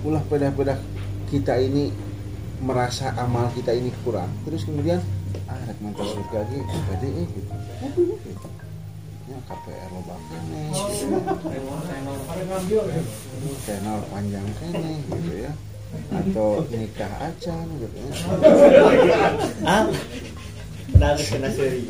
ulah 0.00 0.22
pedah-pedah 0.32 0.78
kita 1.30 1.54
ini 1.62 1.94
merasa 2.60 3.16
amal 3.16 3.48
kita 3.56 3.72
ini 3.72 3.88
kurang. 4.04 4.28
Terus 4.44 4.68
kemudian 4.68 5.00
ah 5.46 5.56
rek 5.64 5.78
mantas 5.80 6.10
surga 6.10 6.44
ge 6.50 6.58
pede 6.90 7.08
eh 7.08 7.26
gitu. 7.30 7.54
Ya 9.30 9.38
KPR 9.46 9.90
lo 9.94 10.02
kene 10.28 10.62
gitu. 10.74 11.16
Channel 13.64 13.98
panjang 14.10 14.46
kene 14.58 14.94
gitu 15.06 15.34
ya. 15.46 15.52
Atau 16.10 16.66
nikah 16.70 17.12
acan 17.30 17.66
gitu 17.78 17.96
ya. 17.96 18.12
Ah, 19.66 19.86
kena 20.90 21.48
seri. 21.50 21.82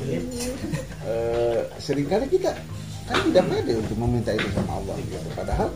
Eh, 1.01 1.61
sering 1.81 2.07
kali 2.07 2.29
kita 2.29 2.53
kan 3.09 3.19
tidak 3.27 3.45
pede 3.49 3.73
untuk 3.81 3.97
meminta 3.99 4.31
itu 4.37 4.49
sama 4.53 4.73
Allah 4.79 4.97
gitu. 5.01 5.29
Padahal 5.35 5.69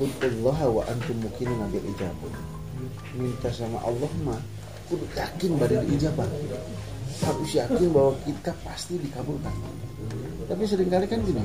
Allah 0.00 0.58
wa 0.68 0.82
antum 0.88 1.16
mukinun 1.20 1.60
bil 1.68 1.84
ijabah. 1.92 2.32
Minta 3.14 3.48
sama 3.52 3.78
Allah 3.84 4.08
mah 4.24 4.40
kudu 4.88 5.04
yakin 5.14 5.50
pada 5.56 5.84
ijabah. 5.84 6.28
Harus 7.22 7.50
yakin 7.54 7.88
bahwa 7.92 8.12
kita 8.24 8.52
pasti 8.64 8.98
dikabulkan. 8.98 9.52
Tapi 10.48 10.62
sering 10.66 10.90
kali 10.90 11.06
kan 11.06 11.20
gini. 11.22 11.44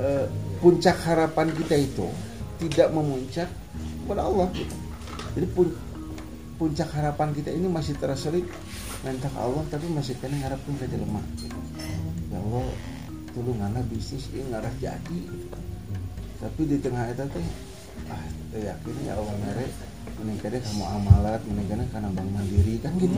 eh, 0.00 0.24
puncak 0.64 0.96
harapan 1.04 1.52
kita 1.52 1.76
itu 1.76 2.08
tidak 2.56 2.88
memuncak 2.88 3.48
pada 4.08 4.24
Allah. 4.24 4.48
Jadi 5.36 5.46
pun- 5.52 5.76
puncak 6.56 6.88
harapan 6.92 7.36
kita 7.36 7.52
ini 7.52 7.68
masih 7.68 8.00
terselip 8.00 8.48
minta 9.00 9.28
ke 9.28 9.38
Allah 9.40 9.64
tapi 9.68 9.88
masih 9.88 10.12
kena 10.20 10.36
ngarepin 10.44 10.76
ke 10.76 10.84
jelema 10.92 11.24
ya 12.28 12.36
Allah 12.36 12.68
tulunganlah 13.32 13.80
bisnis 13.88 14.28
ini 14.28 14.44
ngarah 14.52 14.68
jadi 14.76 15.18
gitu. 15.24 15.56
Tapi 16.40 16.64
di 16.64 16.80
tengah 16.80 17.04
itu 17.12 17.20
teh 17.20 17.46
ah 18.08 18.24
teh 18.48 18.64
yakin 18.64 18.94
ya 19.04 19.12
Allah 19.12 19.36
mere 19.44 19.68
mending 20.16 20.40
kade 20.40 20.56
kamu 20.64 20.84
amalat 20.88 21.40
mending 21.44 21.68
kade 21.68 21.84
karena 21.92 22.08
bank 22.16 22.28
mandiri 22.32 22.74
kan 22.80 22.92
gitu 22.96 23.16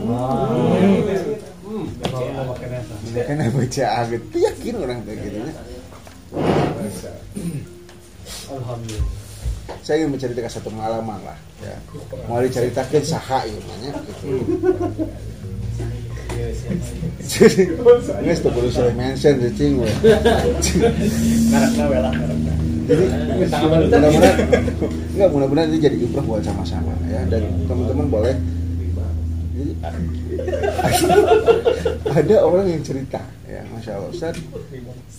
mending 3.07 3.23
kade 3.23 3.47
baca 3.55 3.83
agak 4.03 4.21
Teh 4.27 4.41
yakin 4.43 4.73
orang 4.75 4.99
kayak 5.07 5.19
gitu 5.23 5.37
ya. 5.39 5.53
Alhamdulillah. 8.51 9.07
saya 9.79 10.03
ingin 10.03 10.11
menceritakan 10.19 10.51
satu 10.51 10.67
pengalaman 10.67 11.19
lah 11.23 11.39
ya 11.63 11.75
mau 12.27 12.43
diceritakan 12.43 13.03
saha 13.07 13.47
ya 13.47 13.55
namanya 13.55 13.91
gitu 14.03 14.43
jadi 17.23 17.63
ini 18.25 18.33
sudah 18.35 18.51
perlu 18.51 18.69
saya 18.73 18.91
mention 18.97 19.37
cing 19.53 19.79
we. 19.79 19.87
Ngarakna 21.53 21.83
we 21.87 21.97
lah, 22.01 22.11
ngarakna. 22.11 22.53
Jadi 22.83 23.05
mudah-mudahan 23.33 24.37
enggak 25.13 25.29
mudah-mudahan 25.29 25.67
ini 25.69 25.79
jadi 25.79 25.97
ibrah 25.97 26.23
buat 26.23 26.41
sama-sama 26.41 26.91
ya. 27.05 27.21
Dan 27.27 27.41
teman-teman 27.65 28.07
boleh 28.09 28.35
jadi 29.53 29.71
ada 32.09 32.35
orang 32.41 32.65
yang 32.67 32.81
cerita 32.81 33.21
ya 33.45 33.61
masya 33.69 33.95
Allah 33.95 34.09
Ustaz 34.09 34.35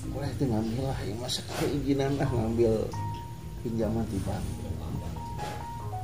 boleh 0.04 0.28
itu 0.28 0.44
ngambil 0.44 0.84
lah 0.84 0.98
ya 1.00 1.14
masa 1.16 1.40
keizinan 1.56 2.14
lah 2.16 2.26
ngambil 2.26 2.72
pinjaman 3.62 4.04
di 4.10 4.18
bank? 4.22 4.44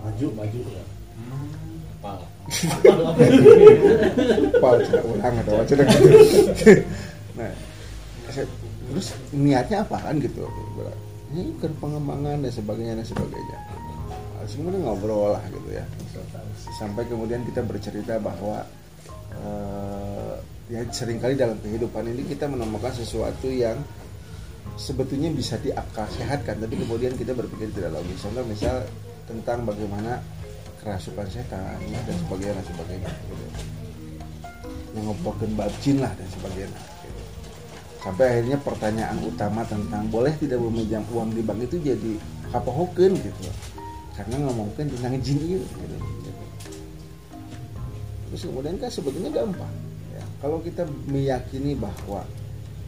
Maju, 0.00 0.26
maju 0.32 0.58
ya. 0.64 0.84
pal 2.00 2.16
cina? 4.80 5.00
Ulang 5.04 5.34
atau 5.44 5.54
gitu 5.60 5.82
nah 7.36 7.52
saya- 8.32 8.48
terus 8.90 9.08
niatnya 9.30 9.84
apa 9.84 9.96
kan 10.00 10.14
gitu 10.18 10.46
ini 11.30 11.54
kan 11.62 11.72
pengembangan 11.78 12.42
dan 12.42 12.52
sebagainya 12.52 12.94
dan 12.98 13.06
sebagainya 13.06 13.58
Nah, 14.40 14.48
semuanya 14.48 14.80
ngobrol 14.88 15.36
lah 15.36 15.44
gitu 15.52 15.68
ya 15.68 15.84
sampai 16.80 17.04
kemudian 17.04 17.44
kita 17.44 17.60
bercerita 17.60 18.16
bahwa 18.16 18.64
eh, 19.36 20.32
ya 20.72 20.80
sering 20.88 21.20
kali 21.20 21.36
dalam 21.36 21.60
kehidupan 21.60 22.08
ini 22.08 22.24
kita 22.24 22.48
menemukan 22.48 22.88
sesuatu 22.88 23.52
yang 23.52 23.76
sebetulnya 24.80 25.28
bisa 25.28 25.60
diakal 25.60 26.08
sehatkan 26.08 26.56
tapi 26.56 26.72
kemudian 26.80 27.12
kita 27.20 27.36
berpikir 27.36 27.68
tidak 27.76 28.00
logis 28.00 28.16
contoh 28.16 28.40
misal 28.48 28.80
tentang 29.28 29.68
bagaimana 29.68 30.24
kerasukan 30.80 31.28
setan 31.28 31.76
dan 31.76 32.16
sebagainya 32.24 32.56
dan 32.56 32.66
sebagainya 32.72 33.10
gitu. 33.28 33.44
yang 34.96 35.04
ngobrolin 35.04 35.96
lah 36.00 36.12
dan 36.16 36.28
sebagainya. 36.32 36.80
Sampai 38.00 38.24
akhirnya 38.32 38.56
pertanyaan 38.64 39.20
utama 39.20 39.60
tentang 39.68 40.08
boleh 40.08 40.32
tidak 40.40 40.56
meminjam 40.56 41.04
uang 41.12 41.36
di 41.36 41.44
bank 41.44 41.60
itu 41.68 41.76
jadi 41.84 42.12
kapohokeun 42.48 43.12
gitu 43.12 43.42
karena 44.16 44.36
ngomongin 44.48 44.88
tentang 44.88 45.16
jin 45.20 45.38
itu 45.40 45.60
gitu. 45.60 45.96
terus 48.30 48.42
kemudian 48.48 48.76
kan 48.80 48.90
sebetulnya 48.92 49.30
gampang 49.32 49.74
ya. 50.16 50.24
kalau 50.40 50.58
kita 50.64 50.88
meyakini 51.08 51.76
bahwa 51.76 52.24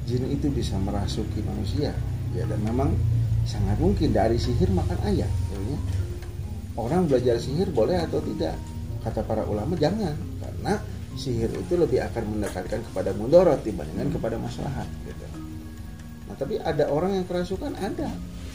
jin 0.09 0.25
itu 0.33 0.49
bisa 0.49 0.81
merasuki 0.81 1.45
manusia 1.45 1.93
ya 2.33 2.45
dan 2.49 2.61
memang 2.65 2.97
sangat 3.45 3.77
mungkin 3.79 4.17
dari 4.17 4.41
sihir 4.41 4.73
makan 4.73 4.99
ayam 5.05 5.29
ya. 5.53 5.79
orang 6.81 7.05
belajar 7.05 7.37
sihir 7.37 7.69
boleh 7.69 8.01
atau 8.01 8.19
tidak 8.25 8.57
kata 9.05 9.21
para 9.29 9.45
ulama 9.45 9.77
jangan 9.77 10.15
karena 10.41 10.81
sihir 11.17 11.53
itu 11.53 11.75
lebih 11.77 12.01
akan 12.01 12.25
mendekatkan 12.37 12.81
kepada 12.89 13.13
mudorot 13.13 13.61
dibandingkan 13.61 14.09
kepada 14.17 14.37
maslahat 14.41 14.89
gitu. 15.05 15.27
nah 16.29 16.35
tapi 16.39 16.57
ada 16.57 16.89
orang 16.89 17.21
yang 17.21 17.27
kerasukan 17.29 17.77
ada 17.77 18.09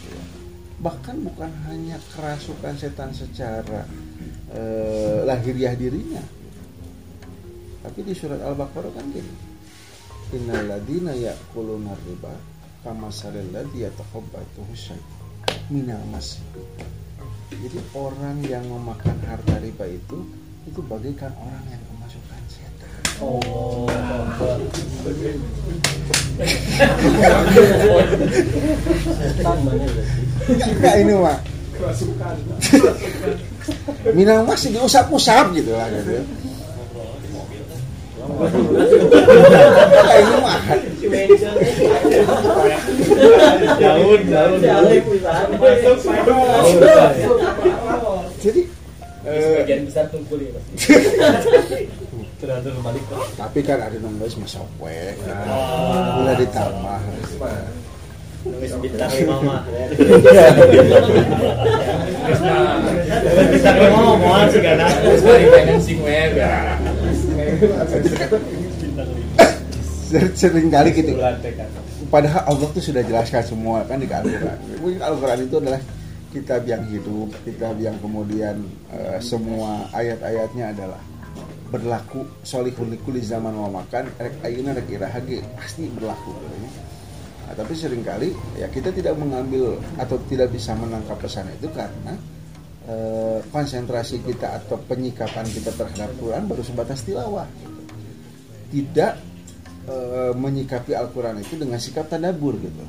ya. 0.09 0.23
bahkan 0.81 1.21
bukan 1.21 1.51
hanya 1.69 2.01
kerasukan 2.17 2.73
setan 2.77 3.13
secara 3.13 3.85
eh, 4.53 5.21
lahiriah 5.25 5.77
dirinya 5.77 6.23
tapi 7.85 8.03
di 8.03 8.13
surat 8.17 8.41
al-baqarah 8.41 8.91
kan 8.91 9.05
gini 9.13 9.35
innal 10.35 10.65
ladina 10.67 11.15
ya'kuluna 11.15 11.93
riba 12.03 12.33
kama 12.83 13.13
salil 13.13 13.47
ladzi 13.53 13.85
yatakhabbatuhu 13.85 14.73
syaitan 14.75 15.17
minal 15.71 16.03
mas 16.11 16.41
jadi 17.47 17.79
orang 17.95 18.43
yang 18.43 18.65
memakan 18.67 19.15
harta 19.23 19.55
riba 19.63 19.87
itu 19.87 20.19
itu 20.67 20.83
bagaikan 20.83 21.31
orang 21.39 21.63
yang 21.71 21.79
Oh, 23.17 23.89
setan 29.37 29.57
mana 29.65 29.85
enggak 30.47 30.95
ini 31.01 31.13
mah 31.17 31.37
minal 34.13 34.45
mas 34.45 34.61
diusap-usap 34.69 35.49
gitu 35.57 35.73
lah 35.73 35.89
gitu. 35.89 36.21
Ini 39.97 40.37
mah 40.37 40.61
Daun, 43.77 44.21
daun, 44.29 44.59
daun. 44.61 44.85
jadi 48.37 48.61
eh, 49.25 49.41
Sebagian 49.41 49.81
besar 49.89 50.05
tungkul 50.13 50.39
ya 50.45 50.53
balik 52.37 53.03
tapi 53.33 53.59
kan 53.65 53.81
ada 53.81 53.97
nomor 53.97 54.29
masa 54.29 54.61
kue 54.77 54.99
boleh 55.17 56.35
ditambah 56.37 57.01
Nulis 58.47 58.71
bintang 58.79 59.11
lima 59.11 59.35
mah. 59.43 59.61
Bintang 63.51 63.75
lima 63.75 63.97
mah 63.97 64.15
mohon 64.15 64.47
sih 64.53 64.61
kan. 64.63 64.77
financing 65.19 65.99
web 65.99 66.31
ya. 66.37 66.79
Ser- 70.07 70.31
sering 70.39 70.71
kali 70.71 70.95
gitu 70.95 71.11
tekan. 71.43 71.67
padahal 72.07 72.47
Allah 72.47 72.67
tuh 72.71 72.79
sudah 72.79 73.03
jelaskan 73.03 73.43
semua 73.43 73.83
kan 73.83 73.99
di 73.99 74.07
Al-Quran 74.07 74.55
mungkin 74.79 75.03
Al-Quran 75.03 75.39
itu 75.43 75.55
adalah 75.59 75.81
kitab 76.31 76.63
yang 76.63 76.87
hidup 76.87 77.27
kitab 77.43 77.75
yang 77.75 77.99
kemudian 77.99 78.55
eh, 78.87 79.19
semua 79.19 79.83
ayat-ayatnya 79.91 80.71
adalah 80.71 81.01
berlaku 81.67 82.23
solihun 82.43 82.95
likuli 82.95 83.19
zaman 83.19 83.51
mau 83.51 83.67
makan 83.67 84.07
rek 84.15 84.39
ayeuna 84.43 84.71
rek 84.75 84.87
iraha 84.87 85.19
ge 85.23 85.43
pasti 85.55 85.87
berlaku 85.91 86.31
gitu 86.31 86.55
ya. 86.63 86.69
Nah, 87.47 87.53
tapi 87.55 87.73
sering 87.79 88.03
kali 88.03 88.35
ya 88.59 88.67
kita 88.67 88.91
tidak 88.91 89.15
mengambil 89.15 89.79
atau 89.95 90.19
tidak 90.27 90.51
bisa 90.51 90.75
menangkap 90.75 91.15
pesan 91.19 91.47
itu 91.51 91.71
karena 91.71 92.13
eh, 92.87 93.39
konsentrasi 93.51 94.23
kita 94.23 94.63
atau 94.63 94.75
penyikapan 94.83 95.47
kita 95.47 95.71
terhadap 95.75 96.11
Quran 96.19 96.43
baru 96.47 96.63
sebatas 96.63 97.03
tilawah 97.07 97.47
tidak 98.67 99.19
eh, 99.87 100.33
menyikapi 100.35 100.91
Al-Quran 100.91 101.39
itu 101.39 101.55
dengan 101.55 101.79
sikap 101.79 102.11
tadabur 102.11 102.59
gitu. 102.59 102.83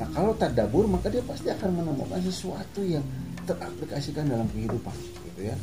Nah 0.00 0.08
kalau 0.16 0.32
tadabur 0.36 0.88
maka 0.88 1.12
dia 1.12 1.20
pasti 1.24 1.52
akan 1.52 1.84
menemukan 1.84 2.20
sesuatu 2.24 2.80
yang 2.84 3.04
teraplikasikan 3.44 4.28
dalam 4.28 4.48
kehidupan 4.52 4.96
gitu 5.32 5.52
ya. 5.52 5.56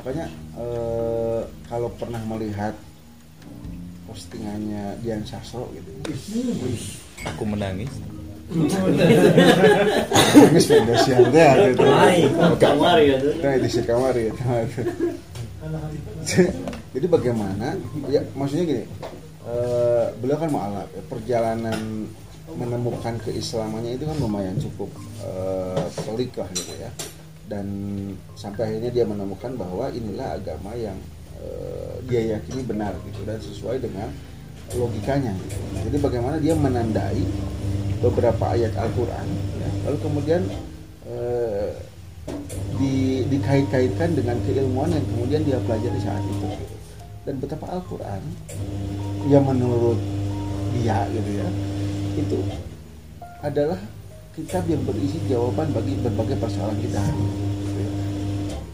Makanya 0.00 0.26
eh, 0.56 1.40
kalau 1.68 1.92
pernah 2.00 2.24
melihat 2.24 2.72
postingannya 4.08 4.96
Dian 5.04 5.20
Sastro 5.28 5.68
gitu. 5.76 5.92
Aku 7.28 7.44
menangis. 7.44 7.92
nangis 10.34 10.66
Indonesia 10.66 11.22
ya 11.30 11.70
gitu 11.70 11.86
Hai, 11.86 12.26
kamar 12.58 12.98
ya 12.98 13.14
nah 13.38 13.52
itu 13.54 13.78
si 13.78 13.80
kamar 13.86 14.10
ya 14.18 14.34
jadi 16.90 17.06
bagaimana 17.06 17.78
ya 18.10 18.18
maksudnya 18.34 18.64
gini 18.66 18.84
eh, 19.46 20.04
beliau 20.18 20.38
kan 20.42 20.50
mualaf 20.50 20.90
ya, 20.90 21.02
perjalanan 21.06 22.10
menemukan 22.50 23.14
keislamannya 23.22 23.94
itu 23.94 24.02
kan 24.02 24.18
lumayan 24.18 24.58
cukup 24.58 24.90
eh, 25.22 25.86
pelik 26.02 26.34
lah 26.34 26.50
gitu 26.50 26.74
ya 26.74 26.90
dan 27.50 27.66
sampai 28.38 28.62
akhirnya 28.70 28.94
dia 28.94 29.04
menemukan 29.04 29.58
bahwa 29.58 29.90
inilah 29.90 30.38
agama 30.38 30.70
yang 30.78 30.94
eh, 31.42 31.98
dia 32.06 32.38
yakini 32.38 32.62
benar 32.62 32.94
gitu 33.10 33.26
dan 33.26 33.42
sesuai 33.42 33.82
dengan 33.82 34.06
logikanya 34.78 35.34
gitu. 35.34 35.58
jadi 35.90 35.98
bagaimana 35.98 36.36
dia 36.38 36.54
menandai 36.54 37.26
beberapa 37.98 38.54
ayat 38.54 38.70
Al-Quran 38.78 39.26
ya. 39.58 39.70
lalu 39.90 39.98
kemudian 39.98 40.42
eh, 41.10 41.74
di, 42.78 43.26
dikait-kaitkan 43.26 44.14
dengan 44.14 44.38
keilmuan 44.46 44.94
yang 44.94 45.04
kemudian 45.10 45.42
dia 45.42 45.58
pelajari 45.66 45.98
saat 45.98 46.22
itu 46.22 46.48
dan 47.26 47.34
betapa 47.42 47.66
Al-Quran 47.66 48.22
yang 49.26 49.42
menurut 49.42 49.98
dia 50.78 51.04
gitu 51.10 51.30
ya 51.34 51.48
itu 52.14 52.38
adalah 53.42 53.80
kitab 54.40 54.64
yang 54.72 54.80
berisi 54.88 55.20
jawaban 55.28 55.68
bagi 55.76 55.92
berbagai 56.00 56.40
persoalan 56.40 56.80
kita 56.80 56.96
hari 56.96 57.20
ini. 57.20 57.44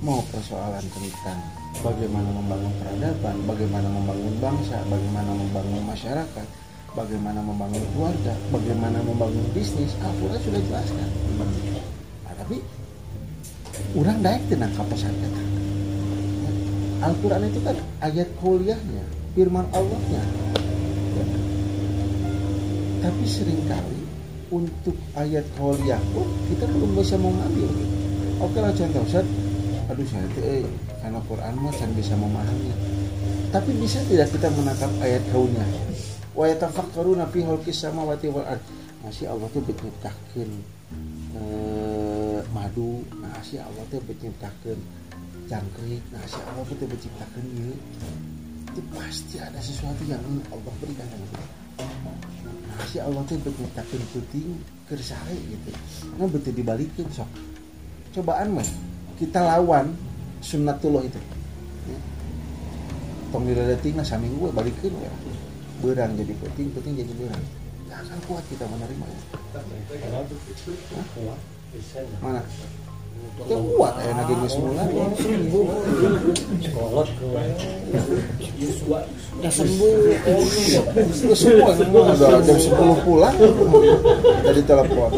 Mau 0.06 0.22
persoalan 0.30 0.84
tentang 0.94 1.42
bagaimana 1.82 2.30
membangun 2.30 2.72
peradaban 2.78 3.36
bagaimana 3.42 3.88
membangun 3.90 4.34
bangsa 4.38 4.78
bagaimana 4.86 5.30
membangun 5.34 5.82
masyarakat 5.82 6.46
bagaimana 6.94 7.42
membangun 7.42 7.82
keluarga 7.92 8.32
bagaimana 8.54 9.02
membangun 9.02 9.42
bisnis 9.50 9.98
Al-Quran 9.98 10.38
sudah 10.38 10.62
jelaskan. 10.70 11.08
Nah, 12.22 12.34
tapi 12.38 12.62
orang 13.98 14.18
naik 14.22 14.42
tenang 14.46 14.70
kapasan 14.78 15.10
kata 15.18 15.42
Al-Quran 17.10 17.42
itu 17.50 17.60
kan 17.66 17.76
ayat 18.06 18.28
kuliahnya 18.38 19.04
firman 19.34 19.66
Allahnya. 19.74 20.22
Ya. 21.16 21.24
tapi 23.02 23.24
sering 23.26 23.60
kali 23.66 23.95
untuk 24.52 24.96
ayat 25.18 25.44
kuliah 25.58 26.00
pun 26.14 26.28
kita 26.52 26.64
belum 26.70 26.90
bisa 26.98 27.16
mengambil. 27.18 27.70
Oke 28.42 28.58
lah 28.60 28.72
contoh 28.74 29.02
Ustaz 29.04 29.26
aduh 29.86 30.06
saya 30.10 30.26
eh, 30.42 30.66
karena 30.98 31.22
Quran 31.30 31.54
mah 31.62 31.70
kan 31.78 31.90
bisa 31.94 32.18
memahami 32.18 32.96
tapi 33.56 33.72
bisa 33.78 34.02
tidak 34.10 34.28
kita 34.34 34.52
menangkap 34.52 34.90
ayat 35.00 35.24
kaunnya? 35.32 35.64
Wa 36.36 36.44
yatafakkaruna 36.50 37.24
fi 37.30 37.40
khalqis 37.40 37.88
samawati 37.88 38.28
wal 38.28 38.44
ard. 38.44 38.62
Masih 39.00 39.30
Allah 39.32 39.48
tuh 39.54 39.64
menciptakeun 39.64 40.50
eh, 41.40 42.38
madu. 42.50 43.00
Si 43.40 43.56
Allah 43.56 43.80
tuh 43.88 44.02
menciptakeun 44.04 44.78
jangkrik. 45.46 46.02
Si 46.26 46.38
Allah 46.42 46.64
tuh 46.68 46.84
menciptakeun 46.84 47.46
ieu. 47.56 47.76
Itu 48.74 48.80
pasti 48.92 49.40
ada 49.40 49.56
sesuatu 49.62 50.02
yang 50.04 50.20
Allah 50.52 50.72
berikan. 50.82 51.06
sama 51.06 51.26
kita 51.32 51.65
si 52.84 53.00
Allah 53.00 53.22
tuh 53.24 53.40
menciptakeun 53.40 54.04
puting 54.12 54.48
kersare 54.84 55.32
gitu. 55.32 55.70
Nah 56.20 56.28
betul 56.28 56.52
dibalikin 56.52 57.08
sok. 57.08 57.30
Cobaan 58.12 58.56
mah 58.56 58.68
kita 59.16 59.40
lawan 59.40 59.96
sunnatullah 60.44 61.04
itu. 61.04 61.20
Ya. 61.86 61.98
tong 63.30 63.46
diledeting 63.46 63.94
nah 63.96 64.06
saminggu 64.06 64.52
balikin 64.52 64.92
ya. 65.00 65.12
Berang 65.80 66.16
jadi 66.16 66.32
puting 66.40 66.72
puting 66.72 66.96
jadi 66.96 67.12
berang 67.20 67.44
Gak 67.86 68.00
akan 68.00 68.18
kuat 68.24 68.44
kita 68.48 68.64
menerimanya 68.64 69.20
mana 72.24 72.40
kita 73.36 73.56
kuat 73.76 73.94
ya 74.00 74.10
nagi 74.16 74.34
geus 74.42 74.56
mulan 74.58 74.88
Kolot 76.72 77.08
Udah 79.36 79.52
sembuh. 79.52 79.92
Terus 80.96 81.36
semua 81.36 81.76
semua 81.76 82.00
udah 82.08 82.40
jam 82.40 82.56
10 82.56 83.04
pulang 83.04 83.36
dari 84.40 84.62
telepon. 84.64 85.10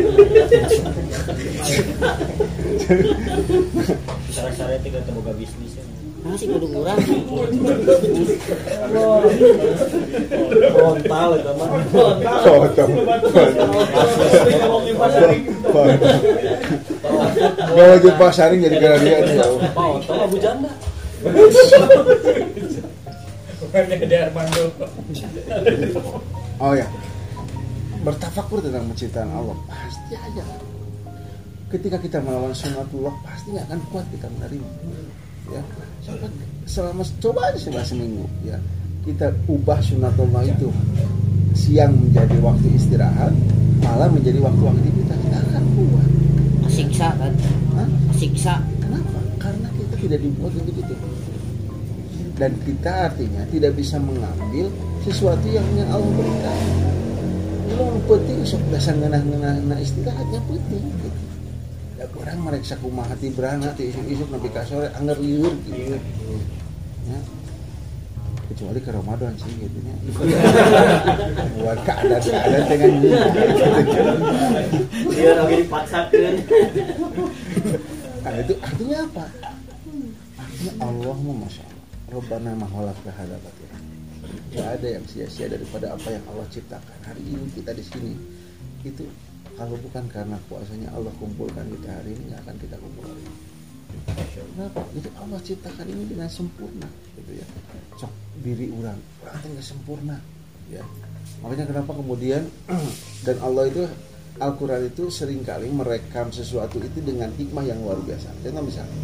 Itu 4.75 4.89
kita 4.91 5.11
boga 5.15 5.33
bisnis 5.39 5.79
ya. 5.79 5.85
Masih 6.27 6.51
kudu 6.51 6.67
kurang. 6.75 6.99
Frontal 10.75 11.31
itu 11.39 11.53
mah. 11.55 11.69
foto 12.43 12.85
Gak 17.59 17.87
wajib 17.99 18.15
pasaring 18.17 18.61
jadi 18.63 18.77
gara 18.79 18.97
dia. 19.03 19.17
Nih 19.23 19.37
Foto 19.75 20.13
Abu 20.15 20.37
Janda. 20.39 20.71
Oh 26.59 26.73
ya. 26.75 26.87
Bertafakur 27.99 28.63
tentang 28.63 28.87
penciptaan 28.95 29.27
Allah 29.35 29.59
Pasti 29.67 30.15
aja. 30.15 30.45
Ketika 31.69 31.99
kita 31.99 32.23
melawan 32.23 32.55
sunnatullah 32.55 33.11
Pasti 33.27 33.53
nggak 33.53 33.67
akan 33.67 33.81
kuat 33.91 34.07
kita 34.15 34.27
menerima 34.39 34.69
ya. 35.51 35.63
Selama 36.71 37.03
coba 37.19 37.41
aja 37.51 37.59
selama 37.59 37.85
seminggu 37.85 38.25
ya. 38.47 38.57
Kita 39.03 39.35
ubah 39.51 39.81
sunnatullah 39.83 40.47
itu. 40.47 40.71
Siang 41.59 41.99
menjadi 41.99 42.39
waktu 42.39 42.69
istirahat 42.79 43.35
malam 43.83 44.15
menjadi 44.15 44.39
waktu 44.39 44.63
aktivitas. 44.71 45.19
Kita 45.19 45.39
akan 45.43 45.65
kuat 45.75 46.11
Asiksa 46.79 47.11
kan. 47.19 47.35
Hah? 47.75 47.89
Asiksa. 48.15 48.55
Kenapa? 48.79 49.19
Karena 49.43 49.67
kita 49.75 49.95
tidak 49.99 50.21
dibuat 50.23 50.55
untuk 50.55 50.79
itu. 50.79 50.95
Dan 52.39 52.55
kita 52.63 53.11
artinya 53.11 53.43
tidak 53.51 53.75
bisa 53.75 53.99
mengambil 53.99 54.71
sesuatu 55.03 55.43
yang 55.51 55.67
yang 55.75 55.91
Allah 55.91 56.07
berikan. 56.15 56.59
Lu 57.75 57.99
penting 58.07 58.47
sok 58.47 58.63
dasar 58.71 58.95
ngenah-ngenah 58.95 59.59
na 59.67 59.75
istirahatnya 59.83 60.39
penting. 60.47 60.87
Gitu. 61.03 61.19
Ya 61.99 62.07
kurang 62.15 62.47
mereka 62.47 62.79
kumaha 62.79 63.11
hati 63.11 63.35
berana 63.35 63.75
ti 63.75 63.91
isuk-isuk 63.91 64.31
nepi 64.31 64.49
ka 64.55 64.63
sore 64.63 64.87
anger 64.95 65.19
liur 65.19 65.59
gitu. 65.67 65.99
Ya. 67.11 67.19
Kecuali 68.49 68.81
ke 68.81 68.91
Ramadan 68.91 69.33
sih 69.37 69.53
gitu 69.61 69.79
ya. 69.85 69.97
Buat 71.61 71.79
keadaan-keadaan 71.85 72.65
dengan 72.65 72.93
Dia 75.13 75.33
lagi 75.37 75.55
dipaksakan. 75.63 76.35
Nah 78.25 78.35
itu 78.41 78.55
artinya 78.61 78.99
apa? 79.05 79.25
Artinya 80.39 80.73
Allah 80.85 81.17
Masya 81.17 81.65
Allah 81.65 81.79
Rabbana 82.09 82.51
maholak 82.57 82.97
kehadapat 83.05 83.55
ya 83.61 83.71
Gak 84.49 84.69
ada 84.81 84.89
yang 84.97 85.05
sia-sia 85.05 85.47
daripada 85.49 85.93
apa 85.93 86.09
yang 86.09 86.25
Allah 86.29 86.49
ciptakan 86.49 86.99
Hari 87.05 87.21
ini 87.21 87.47
kita 87.53 87.77
di 87.77 87.85
sini 87.85 88.13
Itu 88.81 89.05
kalau 89.59 89.77
bukan 89.77 90.09
karena 90.09 90.41
kuasanya 90.49 90.89
Allah 90.95 91.13
kumpulkan 91.21 91.67
kita 91.69 91.89
hari 91.91 92.15
ini 92.15 92.31
nggak 92.31 92.47
akan 92.47 92.57
kita 92.63 92.77
kumpul 92.79 93.05
hari 93.11 93.23
ini 93.27 93.37
Kenapa? 94.09 94.83
Jadi 94.95 95.09
Allah 95.19 95.41
ciptakan 95.43 95.87
ini 95.89 96.05
dengan 96.07 96.29
sempurna 96.31 96.89
gitu 97.19 97.33
ya 97.39 97.47
Cok 97.99 98.13
diri 98.41 98.71
orang 98.71 98.99
Orang 99.27 99.39
tinggal 99.43 99.65
sempurna 99.67 100.17
ya 100.71 100.83
Makanya 101.43 101.67
kenapa 101.71 101.93
kemudian 101.99 102.47
Dan 103.27 103.37
Allah 103.43 103.67
itu 103.69 103.83
Al-Quran 104.39 104.87
itu 104.87 105.11
sering 105.11 105.43
kali 105.43 105.67
merekam 105.67 106.31
sesuatu 106.31 106.79
itu 106.79 107.03
dengan 107.03 107.27
hikmah 107.35 107.67
yang 107.67 107.83
luar 107.83 107.99
biasa. 108.07 108.31
Contoh 108.39 108.63
misalnya, 108.63 108.95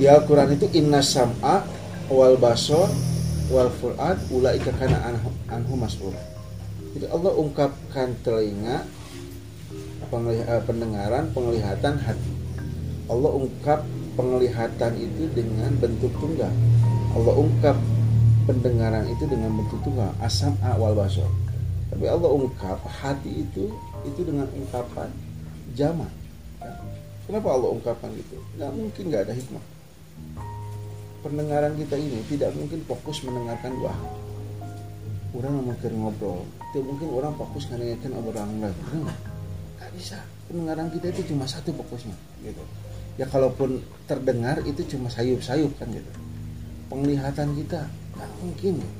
di 0.00 0.04
Al-Quran 0.08 0.56
itu 0.56 0.66
inna 0.72 1.04
sam'a 1.04 1.60
wal 2.08 2.40
basor 2.40 2.88
wal 3.52 3.68
fu'ad 3.76 4.16
ulaika 4.32 4.72
kana 4.80 5.12
anhu, 5.12 5.28
anhu 5.52 5.74
mas'ul. 5.76 6.16
Jadi 6.96 7.12
Allah 7.12 7.32
ungkapkan 7.36 8.16
telinga, 8.24 8.88
eh, 10.08 10.62
pendengaran, 10.64 11.28
penglihatan 11.36 12.00
hati. 12.00 12.32
Allah 13.12 13.30
ungkap 13.36 13.84
penglihatan 14.16 14.92
itu 14.96 15.28
dengan 15.36 15.76
bentuk 15.76 16.10
tunggal. 16.16 16.50
Allah 17.16 17.32
ungkap 17.32 17.76
pendengaran 18.44 19.08
itu 19.08 19.24
dengan 19.24 19.56
bentuk 19.56 19.80
tunggal. 19.80 20.12
Asam 20.20 20.52
wal 20.60 20.92
basor. 20.92 21.32
Tapi 21.88 22.04
Allah 22.04 22.28
ungkap 22.28 22.76
hati 22.84 23.40
itu 23.40 23.72
itu 24.04 24.20
dengan 24.20 24.44
ungkapan 24.52 25.08
jamak. 25.72 26.12
Kenapa 27.24 27.56
Allah 27.56 27.72
ungkapkan 27.72 28.12
itu? 28.12 28.36
Nggak 28.60 28.70
mungkin 28.76 29.02
nggak 29.08 29.22
ada 29.24 29.32
hikmah. 29.32 29.64
Pendengaran 31.24 31.72
kita 31.80 31.96
ini 31.96 32.20
tidak 32.28 32.52
mungkin 32.52 32.84
fokus 32.84 33.24
mendengarkan 33.24 33.72
dua 33.80 33.90
hal. 33.96 34.12
Orang 35.32 35.68
mungkin 35.72 35.92
ngobrol, 35.96 36.44
tidak 36.70 36.84
mungkin 36.84 37.08
orang 37.16 37.32
fokus 37.34 37.64
mendengarkan 37.72 38.12
obrolan 38.12 38.60
lain. 38.60 38.76
Benar? 38.92 39.16
Nggak 39.80 39.90
bisa. 39.96 40.18
Pendengaran 40.52 40.86
kita 40.92 41.06
itu 41.16 41.34
cuma 41.34 41.44
satu 41.48 41.74
fokusnya, 41.74 42.14
gitu. 42.46 42.62
ya 43.18 43.26
kalaupun 43.26 43.82
terdengar 44.06 44.62
itu 44.62 44.86
cuma 44.86 45.10
sayup-sayup 45.10 45.74
kan 45.82 45.90
gitu 45.90 46.25
penglihatan 46.86 47.48
kita 47.58 47.86
nggak 48.16 48.30
mungkin 48.42 48.74
ya. 48.80 48.90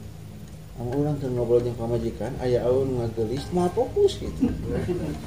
Sama 0.76 0.92
orang 0.92 1.16
ke 1.16 1.26
ngobrol 1.32 1.64
yang 1.64 1.72
pamajikan, 1.80 2.36
ayah 2.44 2.68
aun 2.68 3.00
ngagelis, 3.00 3.48
mau 3.56 3.64
fokus 3.72 4.20
gitu. 4.20 4.52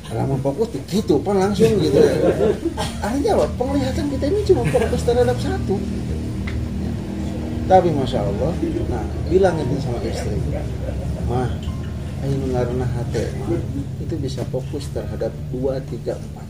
Kalau 0.05 0.29
mau 0.29 0.37
fokus, 0.45 0.69
gitu 0.85 1.17
pan 1.25 1.41
langsung 1.41 1.73
gitu. 1.81 1.97
Artinya 3.01 3.33
apa? 3.33 3.45
Penglihatan 3.57 4.13
kita 4.13 4.29
ini 4.29 4.45
cuma 4.45 4.61
fokus 4.69 5.01
terhadap 5.09 5.33
satu. 5.41 5.73
Ya. 6.85 6.93
Tapi 7.65 7.89
masya 7.89 8.29
Allah, 8.29 8.53
nah 8.93 9.01
bilang 9.25 9.57
itu 9.57 9.73
sama 9.81 9.97
istri, 10.05 10.37
mah, 11.25 11.49
ayo 12.21 12.35
ngarana 12.53 12.85
hati, 12.85 13.25
mah, 13.41 13.49
itu 14.05 14.15
bisa 14.21 14.45
fokus 14.53 14.85
terhadap 14.93 15.33
dua, 15.49 15.81
tiga, 15.89 16.13
empat. 16.13 16.45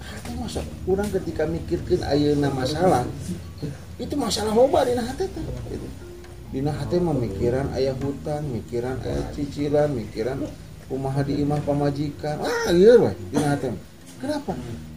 Hati 0.00 0.30
masa 0.40 0.64
orang 0.88 1.12
ketika 1.12 1.44
mikirkan 1.44 2.00
ayeuna 2.08 2.48
masalah, 2.56 3.04
itu 3.96 4.14
masalah 4.16 4.52
loba 4.52 4.84
di 4.84 4.92
hati. 4.92 5.24
Gitu. 5.70 5.86
Dina 6.52 6.72
hati 6.72 6.96
memikiran 6.96 7.72
ayah 7.74 7.96
hutang, 7.98 8.46
mikiran 8.48 8.96
ayah 9.02 9.24
cicilan, 9.34 9.90
mikiran 9.92 10.46
kumaha 10.86 11.20
di 11.26 11.42
imah 11.42 11.60
pamajikan. 11.66 12.38
Ah, 12.40 12.70
iya 12.70 12.96
weh, 13.00 13.14
dina 13.32 13.56
hati. 13.56 13.72
Kenapa? 14.16 14.52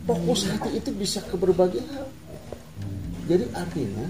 Fokus 0.08 0.48
hati 0.48 0.80
itu 0.80 0.90
bisa 0.96 1.20
ke 1.26 1.36
berbagai 1.36 1.84
hal. 1.92 2.08
Jadi 3.28 3.46
artinya 3.54 4.08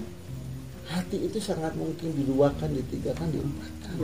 hati 0.90 1.18
itu 1.22 1.38
sangat 1.38 1.78
mungkin 1.78 2.10
diduakan, 2.18 2.70
ditigakan, 2.74 3.30
diempatkan. 3.30 3.96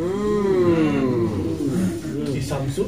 Si 2.30 2.42
Samsu 2.46 2.86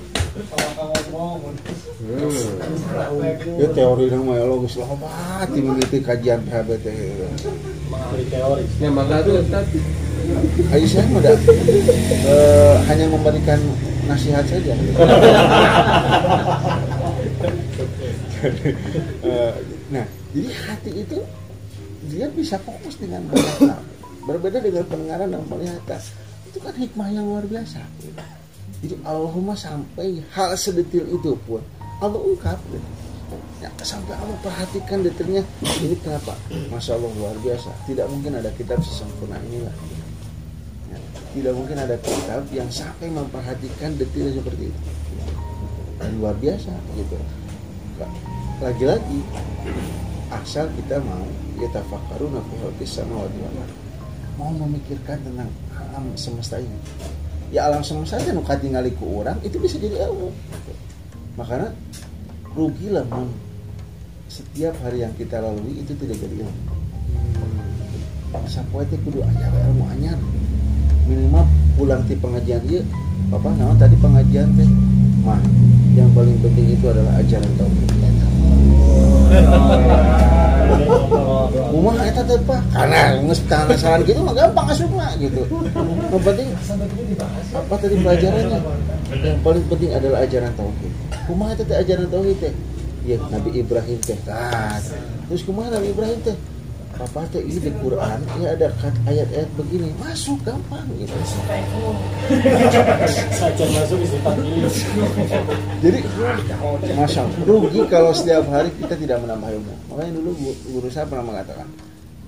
Ya 3.57 3.67
teori 3.73 4.05
nama 4.13 4.37
ya 4.37 4.45
logis 4.45 4.77
lah 4.77 4.89
apa 4.93 5.49
timiliti 5.49 5.97
kajian 6.05 6.45
PHB 6.45 6.69
teh. 6.85 6.93
mengambil 7.89 8.23
teori. 8.29 8.63
Ya 8.77 8.89
mangga 8.93 9.17
tuh 9.25 9.41
tadi. 9.49 9.81
Ayo 10.75 10.85
saya 10.85 11.07
dah, 11.23 11.33
eh, 12.27 12.75
hanya 12.91 13.05
memberikan 13.09 13.59
nasihat 14.05 14.45
saja. 14.45 14.73
Eh, 18.37 19.53
nah, 19.89 20.05
jadi 20.29 20.49
hati 20.69 20.91
itu 20.93 21.17
dia 22.05 22.29
bisa 22.31 22.61
fokus 22.61 22.95
dengan 23.01 23.25
banyak 23.33 23.55
hal. 23.65 23.81
Berbeda 24.27 24.59
dengan 24.59 24.83
pendengaran 24.83 25.31
dan 25.31 25.43
penglihatan. 25.47 26.01
Itu 26.51 26.59
kan 26.59 26.75
hikmah 26.75 27.07
yang 27.15 27.31
luar 27.31 27.47
biasa. 27.47 27.79
Jadi 28.83 28.95
Allahumma 29.07 29.55
sampai 29.55 30.19
hal 30.35 30.51
sedetil 30.59 31.07
itu 31.07 31.33
pun 31.47 31.63
Allah 32.03 32.19
ungkap. 32.19 32.59
Ya, 33.57 33.71
sampai 33.81 34.13
Allah 34.13 34.37
perhatikan 34.43 35.01
detailnya 35.01 35.41
ini 35.81 35.97
kenapa? 35.97 36.37
Masya 36.69 36.99
Allah 36.99 37.11
luar 37.17 37.35
biasa. 37.41 37.71
Tidak 37.89 38.05
mungkin 38.11 38.37
ada 38.37 38.53
kitab 38.53 38.83
sesempurna 38.83 39.39
inilah. 39.49 39.73
Ya, 40.93 40.99
tidak 41.33 41.53
mungkin 41.57 41.79
ada 41.79 41.95
kitab 41.97 42.45
yang 42.53 42.69
sampai 42.69 43.09
memperhatikan 43.09 43.97
detail 43.97 44.29
seperti 44.29 44.69
itu. 44.69 44.81
Dan 45.97 46.21
luar 46.21 46.35
biasa 46.37 46.69
gitu. 46.99 47.17
Lagi-lagi 48.61 49.19
asal 50.29 50.69
kita 50.75 51.01
mau 51.01 51.25
ya 51.57 51.67
tafakkaruna 51.73 52.43
fi 52.45 52.55
wal 52.61 53.25
ardh. 53.25 53.86
Mau 54.37 54.53
memikirkan 54.53 55.17
tentang 55.25 55.49
alam 55.73 56.13
semesta 56.13 56.61
ini. 56.61 56.77
Ya 57.49 57.65
alam 57.65 57.81
semesta 57.81 58.21
itu 58.21 58.37
nu 58.37 58.45
katingali 58.45 58.93
ku 58.93 59.25
orang 59.25 59.41
itu 59.41 59.57
bisa 59.57 59.81
jadi 59.81 60.05
ilmu. 60.05 60.29
Makanya 61.41 61.73
rugilah 62.53 63.05
mun 63.09 63.33
setiap 64.29 64.77
hari 64.85 65.01
yang 65.01 65.13
kita 65.17 65.41
lalui 65.41 65.81
itu 65.81 65.97
tidak 65.97 66.21
jadi 66.21 66.45
ilmu. 66.45 66.63
Sapoe 68.45 68.85
teh 68.85 69.01
kudu 69.01 69.25
we 69.25 69.33
ilmu 69.73 69.83
anyar. 69.97 70.21
Minimal 71.09 71.49
pulang 71.73 72.05
ti 72.05 72.13
pengajian 72.13 72.61
ieu 72.69 72.85
apa 73.33 73.49
nama 73.57 73.73
tadi 73.73 73.97
pengajian 73.97 74.53
teh 74.53 74.69
mah 75.25 75.41
yang 75.97 76.13
paling 76.13 76.37
penting 76.45 76.77
itu 76.77 76.85
adalah 76.85 77.17
ajaran 77.17 77.51
tauhid. 77.57 77.89
Rumah 81.67 81.95
eta 82.03 82.21
teh 82.23 82.39
Pak, 82.43 82.61
karena 82.73 83.15
geus 83.23 83.41
penasaran 83.47 84.01
gitu 84.03 84.19
mah 84.23 84.33
gampang 84.35 84.67
asupna 84.71 85.07
gitu. 85.19 85.41
Yang 86.11 86.23
penting 86.23 86.47
apa 87.55 87.73
tadi 87.79 87.95
pelajarannya? 88.01 88.59
Yang 89.23 89.39
paling 89.43 89.63
penting 89.71 89.91
adalah 89.95 90.17
ajaran 90.23 90.51
tauhid. 90.57 90.91
Eta 91.27 91.63
teh 91.63 91.77
ajaran 91.77 92.07
tauhid 92.11 92.37
teh? 92.43 92.53
Ya 93.07 93.15
Nabi 93.31 93.49
Ibrahim 93.63 93.99
teh. 94.03 94.17
Terus 95.27 95.41
kumaha 95.47 95.71
Nabi 95.71 95.91
Ibrahim 95.95 96.19
teh? 96.23 96.35
Papa 96.97 97.21
teh 97.29 97.45
ini 97.45 97.61
di 97.61 97.71
Quran 97.77 98.19
ya 98.41 98.57
ada 98.57 98.73
ayat-ayat 99.05 99.49
begini 99.53 99.93
masuk 100.01 100.41
gampang 100.41 100.81
gitu. 100.97 101.13
Masuk. 101.13 101.45
Jadi 105.77 105.99
masya 106.97 107.23
rugi 107.45 107.81
kalau 107.85 108.11
setiap 108.17 108.49
hari 108.49 108.73
kita 108.81 108.97
tidak 108.97 109.21
menambah 109.21 109.49
ilmu. 109.61 109.73
Makanya 109.93 110.11
dulu 110.17 110.29
gu- 110.41 110.59
guru 110.73 110.87
saya 110.89 111.05
pernah 111.05 111.25
mengatakan 111.29 111.69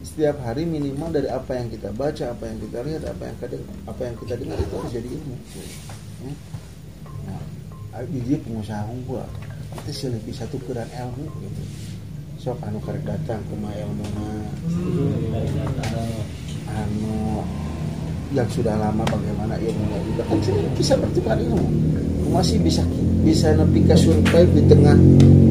setiap 0.06 0.38
hari 0.46 0.64
minimal 0.70 1.10
dari 1.12 1.28
apa 1.28 1.52
yang 1.58 1.68
kita 1.74 1.90
baca, 1.92 2.26
apa 2.30 2.44
yang 2.46 2.58
kita 2.62 2.78
lihat, 2.86 3.02
apa 3.10 3.24
yang 3.26 3.36
kita 3.42 3.58
apa 3.90 4.02
yang 4.06 4.16
kita 4.22 4.34
dengar 4.38 4.58
itu 4.62 4.74
harus 4.78 4.92
jadi 4.94 5.08
ilmu. 5.10 5.36
Ya. 6.24 6.34
Nah, 7.26 7.42
di 8.06 8.20
dia 8.22 8.38
pengusaha 8.40 8.86
unggul, 8.86 9.26
kita 9.82 9.92
sih 9.92 10.08
lebih 10.14 10.34
satu 10.38 10.62
keran 10.64 10.88
ilmu 10.94 11.26
gitu. 11.42 11.62
Sok 12.50 12.66
anu 12.66 12.82
karek 12.82 13.06
datang 13.06 13.38
ke 13.46 13.54
ilmu 13.54 14.06
anu 16.66 17.14
yang 18.34 18.50
sudah 18.50 18.74
lama 18.74 19.06
bagaimana 19.06 19.54
ilmunya 19.62 20.02
juga. 20.02 20.26
Kan 20.26 20.42
sudah 20.42 20.66
bisa 20.74 20.98
bertukar 20.98 21.38
ilmu. 21.38 21.70
Masih 22.34 22.58
bisa 22.58 22.82
bisa 23.22 23.54
nepi 23.54 23.86
ke 23.86 23.94
survive 23.94 24.50
di 24.50 24.66
tengah 24.66 24.98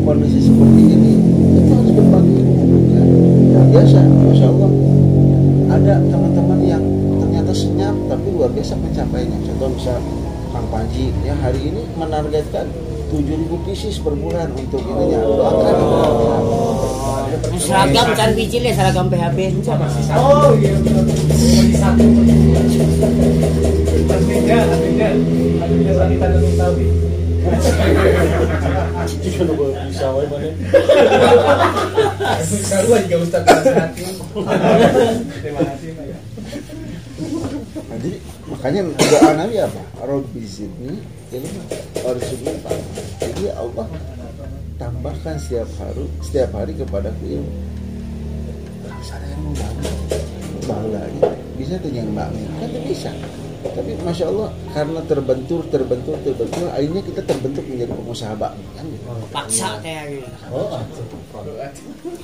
kondisi 0.03 0.51
seperti 0.51 0.83
ini. 0.91 1.15
Itu 1.63 1.71
harus 1.71 1.93
berbagi 1.95 2.35
ilmu. 2.35 2.79
Nah, 3.55 3.65
biasa 3.79 3.99
masya 4.03 4.47
Allah. 4.51 4.71
Ada 5.79 5.95
teman-teman 6.03 6.61
yang 6.67 6.83
ternyata 7.23 7.55
senyap 7.55 7.95
tapi 8.11 8.27
luar 8.35 8.51
biasa 8.51 8.75
pencapaiannya. 8.75 9.39
Contoh 9.47 9.71
misal 9.71 10.03
Kang 10.51 10.67
Panji 10.67 11.15
ya 11.23 11.39
hari 11.47 11.63
ini 11.63 11.87
menargetkan 11.95 12.67
7000 13.15 13.55
pieces 13.63 14.03
per 14.03 14.19
bulan 14.19 14.51
untuk 14.59 14.83
ininya. 14.83 15.23
Doakan 15.23 16.68
Seragam 17.59 18.09
can 18.17 18.31
biji 18.33 18.59
le 18.65 18.71
seragam 18.73 19.07
PHB. 19.13 19.39
Oh 20.17 20.57
iya 20.57 20.73
satu. 21.77 22.07
Wanita 25.99 26.27
dan 26.31 26.41
bisa 29.89 30.07
wae 30.15 30.27
mana? 30.29 30.49
Aja 32.99 33.17
Ustaz. 33.21 33.43
Terima 35.43 35.61
kasih 35.65 35.91
ya. 35.97 36.19
Nah, 37.89 37.97
jadi 37.99 38.21
makanya 38.47 38.81
doa 38.95 39.31
Nabi 39.35 39.57
apa? 39.59 39.83
Rabbi 40.07 40.43
zidni 40.45 41.03
warzuqni 42.05 42.53
fahma. 42.63 43.01
Jadi 43.21 43.49
ya 43.49 43.55
Allah 43.59 43.87
tambahkan 44.79 45.35
setiap 45.43 45.67
hari 45.83 46.07
setiap 46.23 46.55
hari 46.55 46.73
kepadaku 46.79 47.25
ilmu. 47.27 47.53
Yang 49.09 49.41
mau 49.43 49.55
bangun, 49.55 49.95
bangun 50.65 50.91
lagi 50.95 51.19
bisa 51.59 51.75
tuh 51.83 51.91
yang 51.91 52.15
bangun 52.15 52.47
kan 52.63 52.71
bisa. 52.87 53.11
Tapi 53.59 53.91
masya 54.07 54.31
Allah 54.31 54.55
karena 54.71 55.03
terbentur 55.11 55.67
terbentur 55.67 56.15
terbentur 56.23 56.71
akhirnya 56.71 57.03
kita 57.03 57.27
terbentuk 57.27 57.67
menjadi 57.67 57.91
pengusaha 57.91 58.39
bakmi 58.39 58.63
kan 58.79 58.87
gitu. 58.87 59.03
Paksa 59.35 59.83
teh 59.83 60.15
gitu. 60.15 60.31
Oh. 60.55 60.79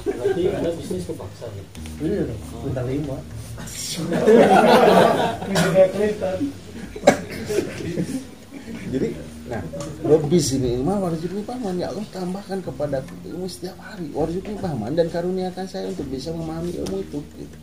Berarti 0.07 0.43
ada 0.55 0.71
bisnis 0.79 1.03
kepaksa. 1.11 1.51
Iya 1.99 2.31
dong, 2.31 2.39
bintang 2.63 2.87
lima. 2.87 3.19
Jadi, 8.95 9.09
nah, 9.51 9.63
lebih 10.05 10.41
sini 10.41 10.81
ilmu 10.81 11.01
warzuqni 11.05 11.43
paman 11.45 11.77
ya 11.77 11.93
Allah 11.93 12.07
tambahkan 12.13 12.65
kepada 12.65 13.05
ilmu 13.29 13.45
setiap 13.49 13.77
hari 13.81 14.09
warzuqni 14.13 14.57
paman 14.57 14.97
dan 14.97 15.09
karuniakan 15.13 15.67
saya 15.69 15.91
untuk 15.93 16.09
bisa 16.09 16.33
memahami 16.33 16.73
ilmu 16.81 16.97
itu. 17.01 17.19
Gitu. 17.37 17.57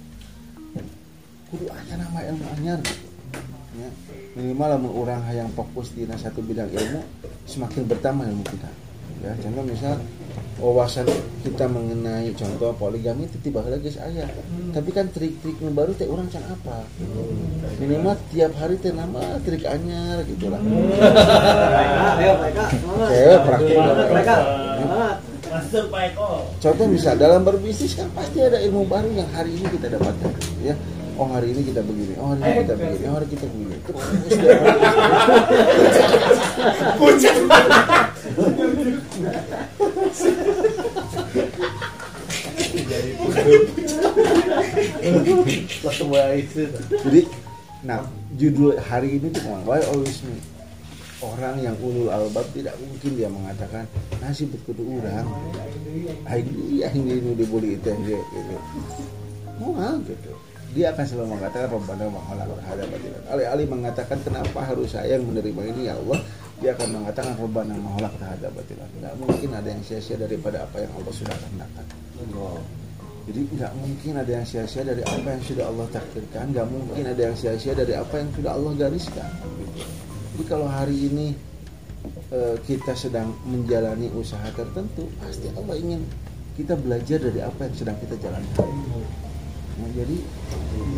Kudu 1.52 1.66
aja 1.68 1.94
nama 2.00 2.20
ilmu 2.32 2.46
anyar. 2.60 2.80
Ya. 3.72 3.90
Minimal 4.36 4.68
lamun 4.78 4.92
orang 4.96 5.24
yang 5.32 5.50
fokus 5.56 5.92
di 5.96 6.08
satu 6.08 6.40
bidang 6.44 6.72
ilmu 6.72 7.02
semakin 7.48 7.84
bertambah 7.88 8.26
ilmu 8.28 8.44
kita. 8.48 8.70
Ya, 9.22 9.32
contoh 9.38 9.64
misal 9.68 9.96
wawasan 10.62 11.10
kita 11.42 11.66
mengenai 11.66 12.30
contoh 12.38 12.70
poligami 12.78 13.26
itu 13.26 13.42
tiba 13.42 13.66
lagi 13.66 13.90
saya. 13.90 14.30
Tapi 14.70 14.90
kan 14.94 15.10
trik-trik 15.10 15.58
yang 15.58 15.74
baru 15.74 15.98
teh 15.98 16.06
orang 16.06 16.30
can 16.30 16.46
apa? 16.46 16.86
Minimal 17.82 18.14
tiap 18.30 18.54
hari 18.62 18.78
teh 18.78 18.94
nama 18.94 19.42
trik 19.42 19.66
anyar 19.66 20.22
gitu 20.30 20.54
lah. 20.54 20.62
Ayo 22.22 22.32
mereka, 22.38 22.70
semangat. 22.70 23.10
Cewek 23.10 23.40
praktik 23.42 23.76
mereka. 23.82 24.36
Semangat. 24.78 25.18
Contoh 26.62 26.88
misal 26.88 27.20
dalam 27.20 27.44
berbisnis 27.44 27.98
kan 27.98 28.08
pasti 28.16 28.40
ada 28.40 28.62
ilmu 28.62 28.88
baru 28.88 29.12
yang 29.12 29.28
hari 29.36 29.58
ini 29.58 29.68
kita 29.68 29.92
dapatkan, 29.98 30.32
ya. 30.64 30.78
Oh 31.20 31.28
hari 31.28 31.52
ini 31.52 31.68
kita 31.68 31.84
begini, 31.84 32.16
oh 32.16 32.32
hari 32.32 32.40
ini 32.40 32.64
kita 32.64 32.74
begini, 32.80 33.04
oh 33.12 33.16
hari 33.20 33.28
kita 33.28 33.46
begini. 33.52 33.76
Terus 33.84 34.08
dia 45.01 45.01
Jadi, 47.04 47.22
nah 47.84 48.00
judul 48.40 48.80
hari 48.80 49.20
ini 49.20 49.28
tuh 49.34 49.44
why 49.68 49.82
always 49.92 50.24
me. 50.24 50.40
Orang 51.22 51.62
yang 51.62 51.78
ulul 51.78 52.10
albab 52.10 52.50
tidak 52.50 52.74
mungkin 52.82 53.14
dia 53.14 53.30
mengatakan 53.30 53.86
nasi 54.18 54.50
berkudu 54.50 54.82
orang. 54.98 55.30
Dia 56.26 56.90
ini 56.98 57.22
ini 57.22 57.32
dibuli 57.38 57.78
itu 57.78 57.94
dia 58.10 58.18
gitu. 58.18 58.56
Mau 59.62 59.78
gitu. 60.02 60.34
Dia 60.74 60.90
akan 60.96 61.06
selalu 61.06 61.38
mengatakan 61.38 61.68
khalaqal 62.26 62.64
hada 62.66 62.84
batilan. 62.90 63.22
Alih-alih 63.30 63.68
mengatakan 63.70 64.18
kenapa 64.26 64.66
harus 64.66 64.98
saya 64.98 65.20
yang 65.20 65.30
menerima 65.30 65.62
ini 65.76 65.82
ya 65.92 66.00
Allah, 66.00 66.26
dia 66.58 66.74
akan 66.74 66.90
mengatakan 66.90 67.38
khalaqal 67.38 68.24
hada 68.26 68.48
batilan. 68.50 68.90
Enggak 68.98 69.14
mungkin 69.22 69.50
ada 69.54 69.68
yang 69.70 69.84
sia-sia 69.86 70.18
daripada 70.18 70.66
apa 70.66 70.82
yang 70.82 70.90
Allah 70.98 71.14
sudah 71.14 71.36
kehendakkan. 71.38 71.86
Jadi 73.32 73.48
nggak 73.48 73.72
mungkin 73.80 74.14
ada 74.20 74.28
yang 74.28 74.44
sia-sia 74.44 74.84
dari 74.84 75.00
apa 75.08 75.24
yang 75.24 75.40
sudah 75.48 75.72
Allah 75.72 75.88
takdirkan, 75.88 76.52
nggak 76.52 76.68
mungkin 76.68 77.04
ada 77.08 77.22
yang 77.32 77.36
sia-sia 77.40 77.72
dari 77.72 77.96
apa 77.96 78.20
yang 78.20 78.28
sudah 78.36 78.52
Allah 78.60 78.72
gariskan. 78.76 79.32
Jadi 80.36 80.44
kalau 80.52 80.68
hari 80.68 81.08
ini 81.08 81.32
eh, 82.28 82.60
kita 82.68 82.92
sedang 82.92 83.32
menjalani 83.48 84.12
usaha 84.20 84.44
tertentu, 84.52 85.08
pasti 85.24 85.48
Allah 85.56 85.80
ingin 85.80 86.04
kita 86.60 86.76
belajar 86.76 87.24
dari 87.24 87.40
apa 87.40 87.72
yang 87.72 87.76
sedang 87.80 87.96
kita 88.04 88.20
jalankan. 88.20 88.68
Nah, 89.80 89.90
jadi 89.96 90.18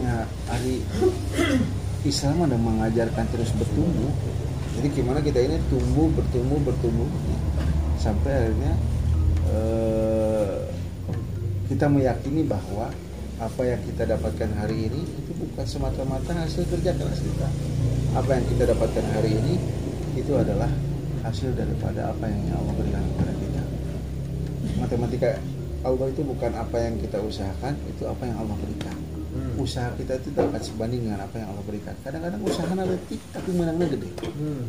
ya, 0.01 0.25
hari 0.49 0.81
Islam 2.01 2.49
ada 2.49 2.57
mengajarkan 2.57 3.29
terus 3.29 3.53
bertumbuh. 3.53 4.09
Jadi 4.81 4.87
gimana 4.89 5.21
kita 5.21 5.37
ini 5.37 5.61
tumbuh, 5.69 6.09
bertumbuh, 6.17 6.57
bertumbuh 6.65 7.05
sampai 8.01 8.33
akhirnya 8.33 8.73
eh, 9.53 10.12
kita 11.73 11.89
meyakini 11.89 12.45
bahwa 12.45 12.85
apa 13.41 13.61
yang 13.65 13.81
kita 13.81 14.05
dapatkan 14.05 14.45
hari 14.61 14.93
ini 14.93 15.01
itu 15.09 15.33
bukan 15.41 15.65
semata-mata 15.65 16.29
hasil 16.29 16.69
kerja 16.69 16.93
keras 16.93 17.17
kita. 17.17 17.49
Apa 18.13 18.37
yang 18.37 18.45
kita 18.45 18.69
dapatkan 18.69 19.05
hari 19.17 19.33
ini 19.41 19.57
itu 20.13 20.37
adalah 20.37 20.69
hasil 21.25 21.49
daripada 21.57 22.13
apa 22.13 22.29
yang 22.29 22.45
Allah 22.53 22.77
berikan 22.77 23.01
kepada 23.01 23.33
kita. 23.41 23.61
Matematika 24.77 25.29
Allah 25.81 26.07
itu 26.13 26.21
bukan 26.21 26.51
apa 26.53 26.77
yang 26.77 26.95
kita 27.01 27.17
usahakan, 27.25 27.73
itu 27.89 28.05
apa 28.05 28.21
yang 28.21 28.37
Allah 28.37 28.55
berikan. 28.61 28.95
Usaha 29.57 29.89
kita 29.97 30.21
itu 30.21 30.29
dapat 30.29 30.61
sebanding 30.61 31.09
dengan 31.09 31.25
apa 31.25 31.41
yang 31.41 31.57
Allah 31.57 31.65
berikan. 31.65 31.97
Kadang-kadang 32.05 32.41
usaha 32.45 32.69
letik 32.69 33.21
tapi 33.33 33.49
menangnya 33.49 33.97
gede. 33.97 34.09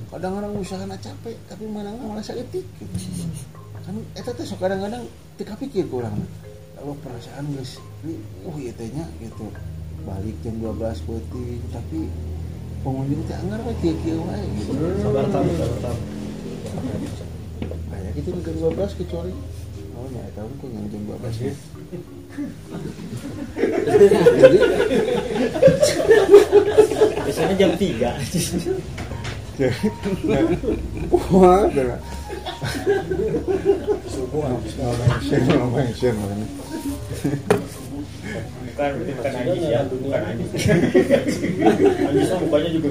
Kadang-kadang 0.09 0.57
usaha 0.57 0.81
capek 0.89 1.37
tapi 1.53 1.69
menangnya 1.69 2.01
malah 2.09 2.25
sakit 2.25 2.49
gitu. 2.49 2.65
Kan 3.85 4.01
teh 4.17 4.45
sok 4.49 4.57
kadang-kadang 4.65 5.05
teu 5.37 5.45
kapikir 5.45 5.85
ku 5.93 6.01
urang. 6.01 6.17
Kalau 6.85 7.01
perasaan 7.01 7.49
geus 7.57 7.80
ini 8.05 8.20
uh 8.45 8.53
ieu 8.61 8.68
teh 8.76 8.85
nya 8.93 9.09
gitu. 9.16 9.49
Balik 10.05 10.37
jam 10.45 10.53
12 10.61 11.01
peuting 11.09 11.64
tapi 11.72 12.12
pengunjung 12.85 13.24
teh 13.24 13.32
anggar 13.41 13.57
we 13.64 13.72
kieu-kieu 13.80 14.20
wae 14.20 14.45
gitu. 14.61 14.76
Sabar 15.01 15.24
tamu, 15.32 15.49
sabar 15.57 15.80
tamu. 15.80 16.05
Kayak 17.89 18.20
gitu 18.20 18.37
jam 18.37 18.76
12 18.76 19.01
kecuali 19.01 19.32
Oh 19.97 20.05
ya, 20.12 20.28
tahu 20.37 20.45
kok 20.61 20.68
yang 20.76 20.85
jam 20.93 21.01
12 21.09 21.24
ya. 21.41 21.57
Jadi 23.89 24.07
Biasanya 27.24 27.55
jam 27.57 27.72
3. 27.80 28.12
wah. 31.32 31.64
Juga. 42.75 42.91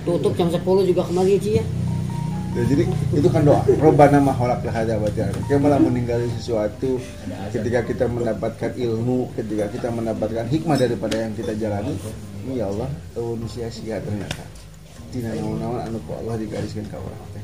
Tutup 0.00 0.32
jam 0.36 0.48
10 0.52 0.88
juga 0.88 1.02
kembali 1.04 1.40
Ci 1.40 1.60
ya. 1.60 1.64
Ya, 2.50 2.66
jadi 2.66 2.82
itu 3.14 3.28
kan 3.30 3.46
doa. 3.46 3.62
Robbana 3.78 4.18
ma 4.18 4.34
khalaqta 4.34 4.74
hadza 4.74 4.98
batila. 4.98 5.30
Kita 5.46 5.54
malah 5.62 5.78
meninggali 5.78 6.26
sesuatu 6.34 6.98
ketika 7.54 7.86
kita 7.86 8.10
mendapatkan 8.10 8.74
ilmu, 8.74 9.30
ketika 9.38 9.70
kita 9.70 9.88
mendapatkan 9.94 10.50
hikmah 10.50 10.74
daripada 10.74 11.14
yang 11.14 11.32
kita 11.38 11.54
jalani. 11.54 11.94
Ya 12.50 12.66
Allah, 12.66 12.90
tahun 13.14 13.46
sia-sia 13.46 14.02
ternyata. 14.02 14.42
Tina 15.14 15.30
naon-naon 15.34 15.78
anu 15.78 15.98
ku 16.06 16.14
Allah 16.18 16.34
digariskan 16.42 16.86
ka 16.90 16.98
urang. 16.98 17.39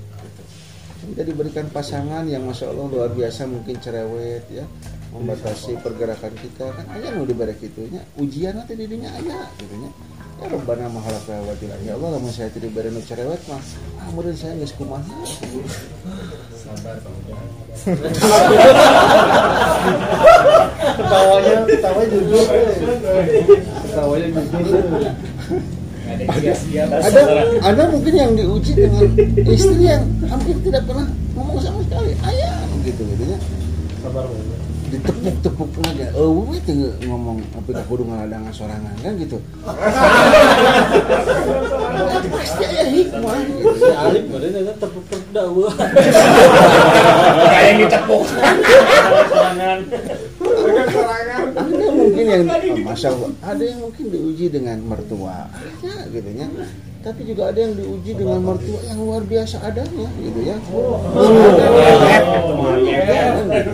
Kita 0.97 1.23
diberikan 1.23 1.67
pasangan 1.69 2.25
yang 2.25 2.49
masya 2.49 2.73
Allah 2.73 2.87
luar 2.89 3.11
biasa 3.13 3.45
mungkin 3.45 3.77
cerewet 3.83 4.49
ya. 4.49 4.65
Membatasi 5.13 5.81
pergerakan 5.81 6.33
kita. 6.39 6.73
Kan 6.73 6.87
ayah 6.97 7.13
nu 7.17 7.29
diberi 7.29 7.57
kitunya 7.57 8.01
ujian 8.17 8.57
nanti 8.57 8.73
dirinya 8.77 9.13
ayah 9.17 9.49
gitu 9.61 9.77
nya 9.81 9.91
ya 10.37 10.53
Rabbana 10.53 10.93
mahalak 10.93 11.25
lewatilah 11.25 11.81
ya 11.81 11.97
Allah 11.97 12.21
lamun 12.21 12.29
saya 12.29 12.53
tidak 12.53 12.69
diberi 12.69 12.93
nu 12.93 13.01
cerewet 13.01 13.41
mah 13.49 13.61
ah 14.05 14.09
murid 14.13 14.37
saya 14.37 14.53
geus 14.61 14.77
kumaha 14.77 15.05
Ketawanya, 20.97 21.55
ketawanya 21.71 22.09
jujur. 22.11 22.47
Ketawanya 23.87 24.29
jujur. 24.35 24.85
Ada 26.25 27.21
ada 27.61 27.83
mungkin 27.93 28.15
yang 28.17 28.33
diuji 28.33 28.73
dengan 28.73 29.05
istri 29.45 29.85
yang 29.85 30.03
hampir 30.25 30.57
tidak 30.65 30.83
pernah 30.89 31.07
ngomong 31.37 31.61
sama 31.61 31.81
sekali 31.85 32.13
ayah 32.25 32.57
gitu 32.83 33.03
gitu 33.05 33.25
ya 33.29 33.39
Sabar 34.01 34.25
banget. 34.25 34.59
ditepuk-tepuk 34.87 35.67
aja 35.83 36.07
eh 36.15 36.31
we 36.31 36.57
teu 36.63 36.95
ngomong 37.05 37.43
apa 37.59 37.69
dah 37.75 37.85
kudu 37.91 38.07
ngaladangan 38.07 38.55
sorangan 38.55 38.95
kan 39.03 39.19
gitu 39.19 39.43
pasti 42.31 42.63
aya 42.65 42.85
hikmah 42.87 43.35
gitu 43.51 43.67
Si 43.77 43.91
Alif 43.91 44.23
kemarin 44.31 44.53
ada 44.63 44.73
tepuk-tepuk 44.79 45.27
dawa. 45.35 45.69
Kayak 47.51 47.67
yang 47.67 47.79
ditepuk. 47.87 48.23
Sorangan. 49.27 49.79
ada 51.57 51.76
mungkin 52.17 52.33
yang 52.33 52.49
oh, 52.49 52.77
masya 52.89 53.09
Allah. 53.13 53.31
Ada 53.45 53.63
yang 53.69 53.81
mungkin 53.85 54.05
diuji 54.09 54.47
dengan 54.49 54.79
mertua. 54.89 55.53
Ya 55.85 55.97
gitu 56.09 56.31
ya. 56.33 56.49
Tapi 57.05 57.21
juga 57.23 57.55
ada 57.55 57.59
yang 57.61 57.77
diuji 57.77 58.13
dengan 58.17 58.41
mertua 58.43 58.81
yang 58.89 58.99
luar 58.99 59.23
biasa 59.23 59.61
adanya 59.63 60.09
gitu 60.17 60.41
ya. 60.41 60.57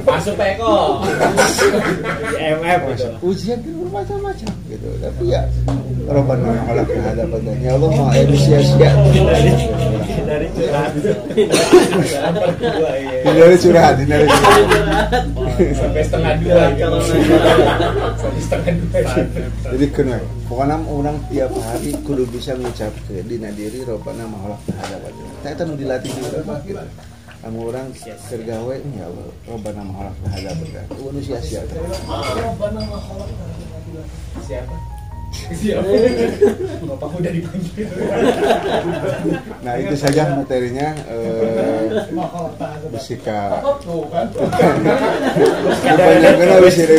Masuk 0.03 0.36
Eko. 0.36 1.01
Di 1.07 2.36
MF 2.59 2.80
gitu. 2.99 3.07
ujian 3.22 3.59
kan 3.62 3.72
bermacam-macam 3.86 4.51
gitu. 4.66 4.88
Tapi 4.99 5.24
ya 5.30 5.43
Rabbana 6.09 6.50
khalaq 6.66 6.90
hadapan 7.03 7.40
ya 7.62 7.70
Allah 7.78 7.90
mau 7.94 8.07
air 8.11 8.28
sia-sia 8.34 8.90
Dari 10.22 10.48
curhat. 10.57 10.92
Hindari 13.26 13.57
curhat, 13.61 13.94
hindari 14.00 14.24
curhat. 14.24 14.64
Sampai 15.76 16.03
setengah 16.07 16.32
dua. 16.40 16.72
Sampai 18.16 18.40
setengah 18.40 18.72
dua. 18.80 19.03
Jadi 19.76 19.86
kena, 19.92 20.18
pokoknya 20.48 20.76
orang 20.88 21.16
tiap 21.28 21.53
hari 21.68 21.92
kudu 22.00 22.24
bisa 22.32 22.57
mengucap 22.57 22.92
ke 23.05 23.20
dina 23.28 23.53
diri 23.53 23.84
Rabbana 23.84 24.24
mahalak 24.24 24.62
hadapan. 24.72 25.12
Kita 25.42 25.62
nu 25.68 25.74
dilatih 25.76 26.11
juga 26.16 26.40
Pak, 26.48 26.59
gitu. 26.64 26.86
Kamu 27.42 27.59
orang 27.74 27.90
kergawe 28.30 28.76
ya 28.78 29.05
Allah, 29.11 29.28
Rabbana 29.53 29.82
mahalak 29.84 30.16
hadapan. 30.32 30.86
Itu 30.96 31.12
nu 31.12 31.20
sia-sia. 31.20 31.61
Siapa? 34.48 34.91
Siapa? 35.33 35.89
Bapak 36.85 37.09
udah 37.16 37.33
dipanggil. 37.33 37.89
Nah 39.64 39.74
itu 39.80 39.95
saja 39.97 40.37
materinya 40.37 40.93
eh, 41.09 42.05
Bisika 42.93 43.64
habis 46.53 46.76
ini 46.78 46.97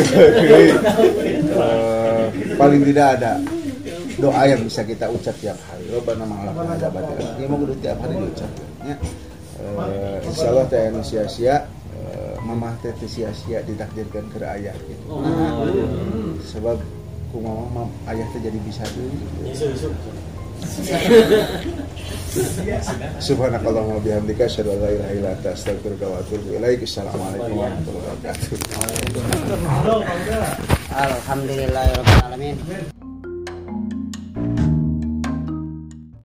Eh, 1.54 2.24
Paling 2.58 2.82
tidak 2.82 3.06
ada 3.20 3.32
doa 4.18 4.42
yang 4.46 4.62
bisa 4.62 4.82
kita 4.82 5.06
ucap 5.10 5.34
tiap 5.38 5.58
hari. 5.70 5.86
Rabbana 5.90 6.24
ma'alaf 6.26 6.54
ada 6.74 6.88
batin 6.90 7.18
Ini 7.38 7.46
mau 7.46 7.58
kudu 7.62 7.74
tiap 7.78 7.98
hari 8.02 8.14
diucap 8.18 8.50
ya. 8.82 8.96
Eh, 9.62 10.18
Insya 10.26 10.46
Allah 10.50 10.66
teh 10.66 10.90
anu 10.90 11.00
sia-sia 11.06 11.56
eh, 11.94 12.34
Mamah 12.42 12.74
teh 12.82 12.90
sia-sia 13.06 13.62
ditakdirkan 13.62 14.26
ke 14.34 14.38
ayah 14.42 14.74
gitu. 14.86 15.06
Sebab 16.50 16.76
ku 17.34 17.42
mamah 17.42 17.66
mam- 17.74 17.90
ayah 18.14 18.22
teh 18.30 18.38
jadi 18.38 18.58
bisa 18.62 18.86
dulu. 18.94 19.10
Isu-isu. 19.42 19.90
Subhanakallahumma 23.18 23.98
bihamdika 24.00 24.46
asyhadu 24.46 24.70
an 24.74 24.78
la 24.86 24.90
ilaha 24.94 25.12
illa 25.18 25.28
anta 25.34 25.50
astaghfiruka 25.50 26.06
wa 26.06 26.22
atubu 26.22 26.54
ilaik. 26.54 26.86
Assalamualaikum 26.86 27.58
warahmatullahi 27.58 28.06
wabarakatuh. 28.06 28.54
Alhamdulillahirabbil 30.94 32.22
alamin. 32.22 32.54